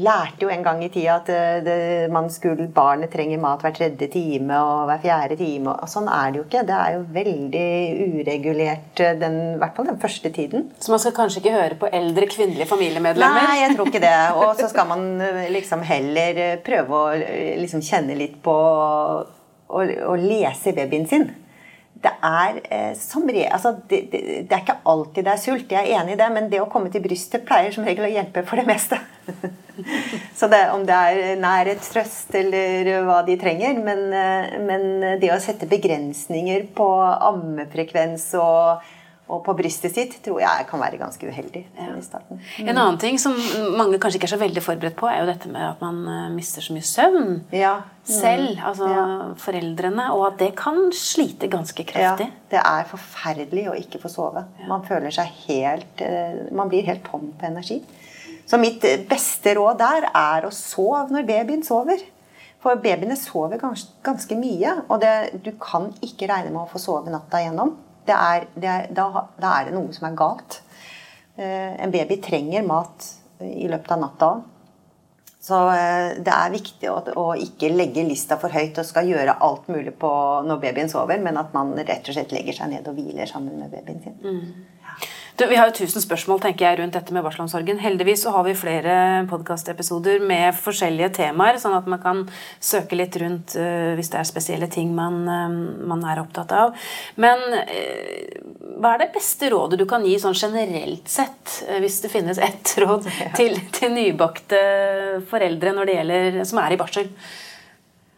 lærte 0.01 0.45
jo 0.45 0.49
en 0.49 0.63
gang 0.65 0.81
i 0.83 0.89
tida 0.89 1.19
at 1.19 1.29
eh, 1.29 1.59
det, 1.65 1.77
man 2.13 2.29
skulle, 2.33 2.67
barnet 2.73 3.11
trenger 3.13 3.41
mat 3.41 3.61
hver 3.61 3.75
tredje 3.75 4.07
time 4.11 4.57
og 4.57 4.87
hver 4.89 5.03
fjerde 5.03 5.37
time. 5.37 5.75
og 5.75 5.91
Sånn 5.91 6.09
er 6.09 6.33
det 6.33 6.41
jo 6.41 6.45
ikke. 6.47 6.63
Det 6.65 6.79
er 6.79 6.95
jo 6.95 7.03
veldig 7.19 7.69
uregulert, 8.07 9.03
eh, 9.05 9.13
den, 9.21 9.37
i 9.53 9.61
hvert 9.61 9.77
fall 9.77 9.89
den 9.91 10.01
første 10.01 10.33
tiden. 10.33 10.67
Så 10.81 10.93
man 10.93 11.03
skal 11.03 11.15
kanskje 11.19 11.43
ikke 11.43 11.55
høre 11.55 11.79
på 11.79 11.91
eldre 11.93 12.29
kvinnelige 12.31 12.69
familiemedlemmer? 12.73 13.49
Nei, 13.51 13.61
jeg 13.61 13.77
tror 13.77 13.93
ikke 13.93 14.03
det. 14.03 14.17
Og 14.41 14.57
så 14.59 14.69
skal 14.73 14.89
man 14.89 15.07
eh, 15.21 15.45
liksom 15.53 15.85
heller 15.85 16.43
prøve 16.65 17.01
å 17.01 17.15
liksom 17.61 17.85
kjenne 17.85 18.17
litt 18.17 18.41
på 18.45 18.55
å 19.75 20.15
lese 20.21 20.73
babyen 20.77 21.07
sin 21.09 21.29
det 22.05 22.13
er 22.29 22.61
eh, 22.69 22.93
som 22.99 23.25
re, 23.27 23.45
altså, 23.49 23.75
det, 23.89 24.01
det, 24.11 24.23
det, 24.45 24.53
er 24.53 24.63
ikke 24.63 24.79
alltid 24.91 25.25
det 25.25 25.33
er 25.33 25.41
sult, 25.41 25.71
jeg 25.73 25.81
er 25.91 26.01
enig 26.01 26.15
i 26.15 26.19
det, 26.21 26.31
men 26.35 26.49
det 26.51 26.61
å 26.61 26.69
komme 26.71 26.91
til 26.93 27.03
brystet 27.03 27.45
pleier 27.47 27.73
som 27.75 27.87
regel 27.87 28.07
å 28.07 28.11
hjelpe 28.11 28.45
for 28.47 28.61
det 28.61 28.67
meste. 28.69 28.99
Så 30.39 30.47
det, 30.47 30.61
om 30.71 30.85
det 30.87 30.95
er 30.95 31.39
nærhet, 31.41 31.81
trøst 31.83 32.35
eller 32.37 33.01
hva 33.03 33.17
de 33.27 33.35
trenger. 33.39 33.79
Men, 33.83 34.05
eh, 34.15 34.59
men 34.63 34.85
det 35.19 35.33
å 35.33 35.41
sette 35.43 35.67
begrensninger 35.71 36.69
på 36.77 36.91
ammefrekvens 37.31 38.29
og 38.39 38.85
og 39.25 39.41
på 39.41 39.55
brystet 39.57 39.95
sitt 39.95 40.19
tror 40.21 40.37
jeg 40.37 40.65
kan 40.69 40.81
være 40.81 40.99
ganske 41.01 41.25
uheldig. 41.25 41.63
Ja. 41.79 41.95
i 41.97 42.03
starten. 42.05 42.37
Mm. 42.37 42.67
En 42.69 42.77
annen 42.77 42.99
ting 43.01 43.17
som 43.21 43.33
mange 43.73 43.97
kanskje 43.97 44.19
ikke 44.19 44.29
er 44.29 44.35
så 44.35 44.41
veldig 44.41 44.61
forberedt 44.61 44.97
på, 44.99 45.09
er 45.09 45.23
jo 45.23 45.31
dette 45.31 45.49
med 45.49 45.65
at 45.65 45.81
man 45.81 46.03
eh, 46.05 46.27
mister 46.35 46.61
så 46.61 46.75
mye 46.75 46.85
søvn 46.85 47.31
ja. 47.55 47.79
Mm. 48.05 48.13
selv. 48.13 48.63
Altså 48.69 48.89
ja. 48.91 49.03
foreldrene. 49.41 50.07
Og 50.15 50.25
at 50.29 50.39
det 50.41 50.51
kan 50.59 50.79
slite 50.95 51.49
ganske 51.51 51.85
kraftig. 51.87 52.29
Ja, 52.31 52.47
det 52.53 52.63
er 52.63 52.89
forferdelig 52.89 53.67
å 53.71 53.77
ikke 53.79 54.01
få 54.03 54.11
sove. 54.13 54.45
Man 54.69 54.85
føler 54.87 55.13
seg 55.13 55.31
helt 55.45 56.03
eh, 56.05 56.45
Man 56.55 56.71
blir 56.71 56.87
helt 56.87 57.05
tom 57.07 57.31
på 57.35 57.49
energi. 57.49 57.81
Så 58.45 58.59
mitt 58.61 58.83
beste 59.09 59.55
råd 59.57 59.79
der 59.81 60.09
er 60.11 60.45
å 60.45 60.53
sove 60.53 61.07
når 61.13 61.25
babyen 61.25 61.65
sover. 61.65 62.03
For 62.61 62.77
babyene 62.81 63.17
sover 63.17 63.59
ganske, 63.61 63.93
ganske 64.05 64.37
mye, 64.37 64.71
og 64.89 65.01
det, 65.01 65.41
du 65.45 65.51
kan 65.61 65.91
ikke 66.05 66.29
regne 66.31 66.53
med 66.53 66.63
å 66.63 66.69
få 66.69 66.81
sove 66.81 67.13
natta 67.13 67.41
igjennom 67.41 67.75
det 68.05 68.15
er, 68.15 68.47
det 68.55 68.69
er, 68.69 68.87
da, 68.93 69.07
da, 69.39 69.51
er 69.59 69.69
det 69.69 69.75
noe 69.75 69.93
som 69.95 70.07
er 70.09 70.17
galt. 70.17 70.59
Eh, 71.35 71.73
en 71.81 71.93
baby 71.93 72.19
trenger 72.23 72.65
mat 72.67 73.09
i 73.43 73.67
løpet 73.71 73.95
av 73.95 74.01
natta. 74.01 74.29
Så 75.45 75.58
eh, 75.75 76.15
det 76.25 76.34
er 76.34 76.53
viktig 76.53 76.89
å, 76.89 76.97
å, 77.21 77.25
ikke 77.38 77.69
legge 77.69 78.05
lista 78.08 78.39
for 78.41 78.53
høyt 78.53 78.79
og 78.81 78.88
skal 78.88 79.12
gjøre 79.12 79.38
alt 79.45 79.67
mulig 79.69 79.93
på 80.01 80.12
når 80.47 80.62
babyen 80.63 80.89
sover, 80.89 81.21
men 81.21 81.38
at 81.38 81.53
man 81.53 81.75
rett 81.77 82.10
og 82.10 82.17
slett 82.17 82.34
legger 82.34 82.58
seg 82.58 82.71
ned 82.71 82.89
og 82.89 82.97
hviler 82.97 83.29
sammen 83.29 83.60
med 83.62 83.69
babyen 83.75 84.01
sin. 84.01 84.17
Mm. 84.23 84.65
Du, 85.36 85.43
vi 85.51 85.58
har 85.60 85.67
jo 85.67 85.75
tusen 85.75 85.99
spørsmål 85.99 86.39
tenker 86.45 86.63
jeg, 86.63 86.77
rundt 86.79 86.95
dette 86.95 87.12
med 87.12 87.25
barselomsorgen. 87.25 87.81
Heldigvis 87.84 88.21
så 88.23 88.31
har 88.31 88.45
vi 88.47 88.53
flere 88.55 88.93
podkastepisoder 89.27 90.23
med 90.23 90.55
forskjellige 90.55 91.10
temaer, 91.17 91.60
sånn 91.60 91.75
at 91.75 91.89
man 91.91 91.99
kan 91.99 92.21
søke 92.63 92.95
litt 92.95 93.17
rundt 93.19 93.58
uh, 93.60 93.91
hvis 93.99 94.13
det 94.13 94.21
er 94.21 94.29
spesielle 94.29 94.69
ting 94.71 94.93
man, 94.95 95.17
uh, 95.27 95.58
man 95.91 96.05
er 96.08 96.21
opptatt 96.23 96.55
av. 96.55 96.88
Men 97.19 97.43
uh, 97.51 98.34
hva 98.75 98.93
er 98.93 99.05
det 99.05 99.13
beste 99.15 99.49
rådet 99.53 99.79
du 99.79 99.85
kan 99.89 100.03
gi 100.05 100.17
sånn 100.19 100.35
generelt 100.35 101.07
sett, 101.09 101.61
hvis 101.81 102.01
det 102.03 102.11
finnes 102.11 102.41
ett 102.43 102.75
råd, 102.83 103.07
til, 103.39 103.57
til 103.75 103.95
nybakte 103.95 104.61
foreldre 105.29 105.75
når 105.75 105.89
det 105.89 105.97
gjelder, 105.99 106.41
som 106.49 106.61
er 106.63 106.75
i 106.75 106.79
barsel? 106.81 107.11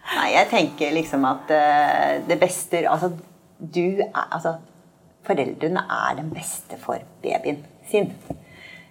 Nei, 0.08 0.30
jeg 0.34 0.50
tenker 0.54 0.96
liksom 0.96 1.26
at 1.28 1.50
det 2.30 2.38
beste 2.40 2.80
Altså, 2.88 3.10
du 3.60 4.00
er 4.00 4.28
altså 4.32 4.54
foreldrene 5.28 5.84
er 5.92 6.18
den 6.20 6.32
beste 6.34 6.80
for 6.82 7.04
babyen 7.24 7.64
sin. 7.90 8.12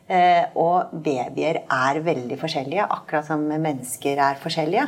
Uh, 0.06 0.44
og 0.54 0.92
babyer 1.02 1.64
er 1.64 2.00
veldig 2.04 2.38
forskjellige, 2.38 2.86
akkurat 2.96 3.26
som 3.26 3.42
mennesker 3.50 4.20
er 4.22 4.38
forskjellige. 4.42 4.86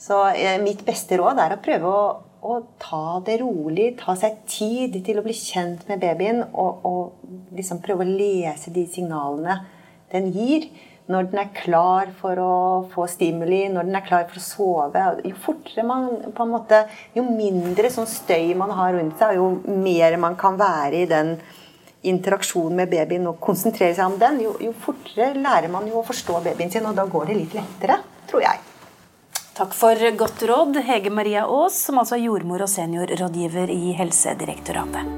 Så 0.00 0.16
uh, 0.16 0.56
mitt 0.62 0.84
beste 0.86 1.18
råd 1.20 1.42
er 1.44 1.54
å 1.56 1.60
prøve 1.60 1.90
å, 1.90 2.04
å, 2.42 2.60
ta 2.80 3.20
det 3.26 3.40
rolig, 3.42 3.92
ta 4.00 4.14
seg 4.18 4.40
tid 4.48 4.96
til 5.06 5.20
å 5.20 5.24
bli 5.24 5.34
kjent 5.36 5.86
med 5.90 6.00
babyen 6.02 6.44
og, 6.50 6.86
og 6.86 7.56
liksom 7.56 7.82
prøve 7.84 8.06
å 8.06 8.10
lese 8.10 8.72
de 8.74 8.86
signalene 8.90 9.60
den 10.12 10.30
gir 10.34 10.70
når 11.10 11.30
den 11.30 11.40
er 11.42 11.48
klar 11.54 12.10
for 12.20 12.38
å 12.38 12.52
få 12.92 13.06
stimuli, 13.10 13.64
når 13.72 13.88
den 13.88 13.98
er 13.98 14.04
klar 14.06 14.28
for 14.30 14.38
å 14.38 14.44
sove. 14.44 15.06
Jo 15.26 15.34
fortere 15.42 15.82
man 15.86 16.06
på 16.36 16.46
en 16.46 16.52
måte, 16.52 16.84
jo 17.16 17.24
mindre 17.26 17.90
sånn 17.90 18.06
støy 18.06 18.52
man 18.58 18.70
har 18.78 18.94
rundt 18.94 19.18
seg, 19.18 19.40
jo 19.40 19.80
mer 19.82 20.14
man 20.22 20.38
kan 20.38 20.58
være 20.60 21.02
i 21.02 21.10
den 21.10 21.34
interaksjonen 22.06 22.78
med 22.78 22.94
babyen 22.94 23.26
og 23.28 23.42
konsentrere 23.42 23.96
seg 23.96 24.06
om 24.06 24.18
den, 24.22 24.38
jo, 24.46 24.54
jo 24.62 24.72
fortere 24.86 25.34
lærer 25.34 25.72
man 25.72 25.90
jo 25.90 25.98
å 26.00 26.06
forstå 26.06 26.40
babyen 26.46 26.72
sin, 26.72 26.86
og 26.86 26.96
da 26.96 27.08
går 27.10 27.32
det 27.32 27.40
litt 27.42 27.58
lettere, 27.58 27.98
tror 28.30 28.46
jeg. 28.46 28.69
Takk 29.60 29.74
for 29.76 30.10
godt 30.16 30.42
råd, 30.48 30.78
Hege 30.86 31.10
Maria 31.12 31.42
Aas, 31.44 31.74
som 31.84 31.98
altså 32.00 32.14
er 32.16 32.22
jordmor 32.24 32.62
og 32.64 32.68
seniorrådgiver 32.72 33.68
i 33.68 33.90
Helsedirektoratet. 33.92 35.10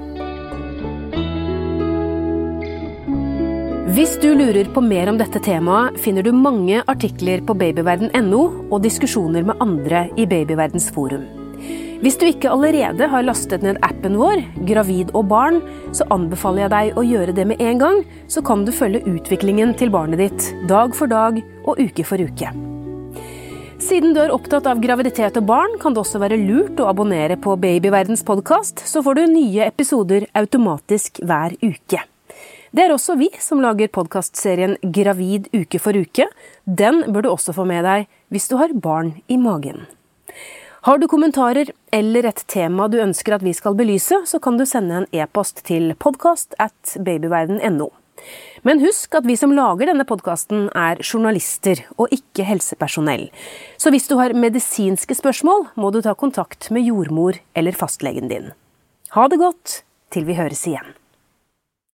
Hvis 3.95 4.17
du 4.19 4.33
lurer 4.35 4.67
på 4.75 4.83
mer 4.83 5.13
om 5.13 5.21
dette 5.21 5.39
temaet, 5.47 5.95
finner 6.03 6.27
du 6.27 6.33
mange 6.35 6.81
artikler 6.91 7.45
på 7.47 7.55
babyverden.no 7.55 8.41
og 8.65 8.83
diskusjoner 8.83 9.47
med 9.47 9.63
andre 9.63 10.09
i 10.19 10.27
Babyverdens 10.27 10.91
forum. 10.91 11.23
Hvis 12.03 12.19
du 12.19 12.27
ikke 12.27 12.51
allerede 12.51 13.07
har 13.15 13.23
lastet 13.23 13.63
ned 13.63 13.79
appen 13.87 14.19
vår, 14.19 14.43
Gravid 14.67 15.15
og 15.15 15.31
barn, 15.31 15.63
så 15.95 16.09
anbefaler 16.11 16.65
jeg 16.65 16.75
deg 16.75 16.99
å 16.99 17.07
gjøre 17.13 17.39
det 17.39 17.47
med 17.53 17.63
en 17.63 17.87
gang, 17.87 18.03
så 18.27 18.43
kan 18.43 18.67
du 18.67 18.75
følge 18.75 19.07
utviklingen 19.07 19.79
til 19.79 19.95
barnet 19.95 20.27
ditt 20.27 20.51
dag 20.67 20.99
for 20.99 21.07
dag 21.07 21.39
og 21.63 21.79
uke 21.79 22.11
for 22.11 22.19
uke. 22.19 22.72
Siden 23.83 24.13
du 24.15 24.21
er 24.23 24.31
opptatt 24.31 24.67
av 24.71 24.79
graviditet 24.79 25.35
og 25.41 25.47
barn, 25.49 25.73
kan 25.83 25.95
det 25.95 26.03
også 26.05 26.21
være 26.23 26.37
lurt 26.39 26.79
å 26.79 26.87
abonnere 26.87 27.35
på 27.41 27.57
Babyverdens 27.59 28.23
podkast, 28.23 28.85
så 28.87 29.03
får 29.03 29.17
du 29.19 29.23
nye 29.33 29.65
episoder 29.67 30.29
automatisk 30.39 31.19
hver 31.27 31.57
uke. 31.59 31.99
Det 32.71 32.85
er 32.85 32.95
også 32.95 33.17
vi 33.19 33.27
som 33.43 33.61
lager 33.65 33.91
podkastserien 33.91 34.77
Gravid 34.95 35.49
uke 35.51 35.81
for 35.83 35.99
uke. 35.99 36.29
Den 36.65 37.03
bør 37.11 37.27
du 37.27 37.31
også 37.33 37.57
få 37.57 37.67
med 37.69 37.83
deg 37.89 38.07
hvis 38.31 38.47
du 38.53 38.55
har 38.61 38.77
barn 38.85 39.17
i 39.27 39.41
magen. 39.41 39.83
Har 40.87 41.03
du 41.03 41.09
kommentarer 41.11 41.75
eller 41.91 42.31
et 42.31 42.45
tema 42.47 42.87
du 42.87 43.01
ønsker 43.03 43.35
at 43.35 43.43
vi 43.43 43.57
skal 43.57 43.75
belyse, 43.79 44.23
så 44.31 44.39
kan 44.39 44.63
du 44.63 44.67
sende 44.67 45.03
en 45.03 45.11
e-post 45.11 45.65
til 45.67 45.91
podkast 45.99 46.55
at 46.63 46.95
babyverden.no. 47.03 47.91
Men 48.63 48.79
husk 48.83 49.15
at 49.19 49.27
vi 49.27 49.35
som 49.39 49.55
lager 49.57 49.91
denne 49.91 50.07
podkasten 50.07 50.69
er 50.79 51.01
journalister 51.03 51.83
og 51.97 52.15
ikke 52.15 52.47
helsepersonell. 52.47 53.27
Så 53.75 53.91
hvis 53.91 54.07
du 54.07 54.15
har 54.21 54.37
medisinske 54.39 55.17
spørsmål, 55.19 55.73
må 55.75 55.91
du 55.91 55.99
ta 56.05 56.15
kontakt 56.15 56.71
med 56.71 56.87
jordmor 56.87 57.41
eller 57.59 57.75
fastlegen 57.75 58.31
din. 58.31 58.53
Ha 59.19 59.27
det 59.29 59.43
godt 59.43 59.83
til 60.15 60.29
vi 60.29 60.39
høres 60.39 60.63
igjen. 60.71 60.95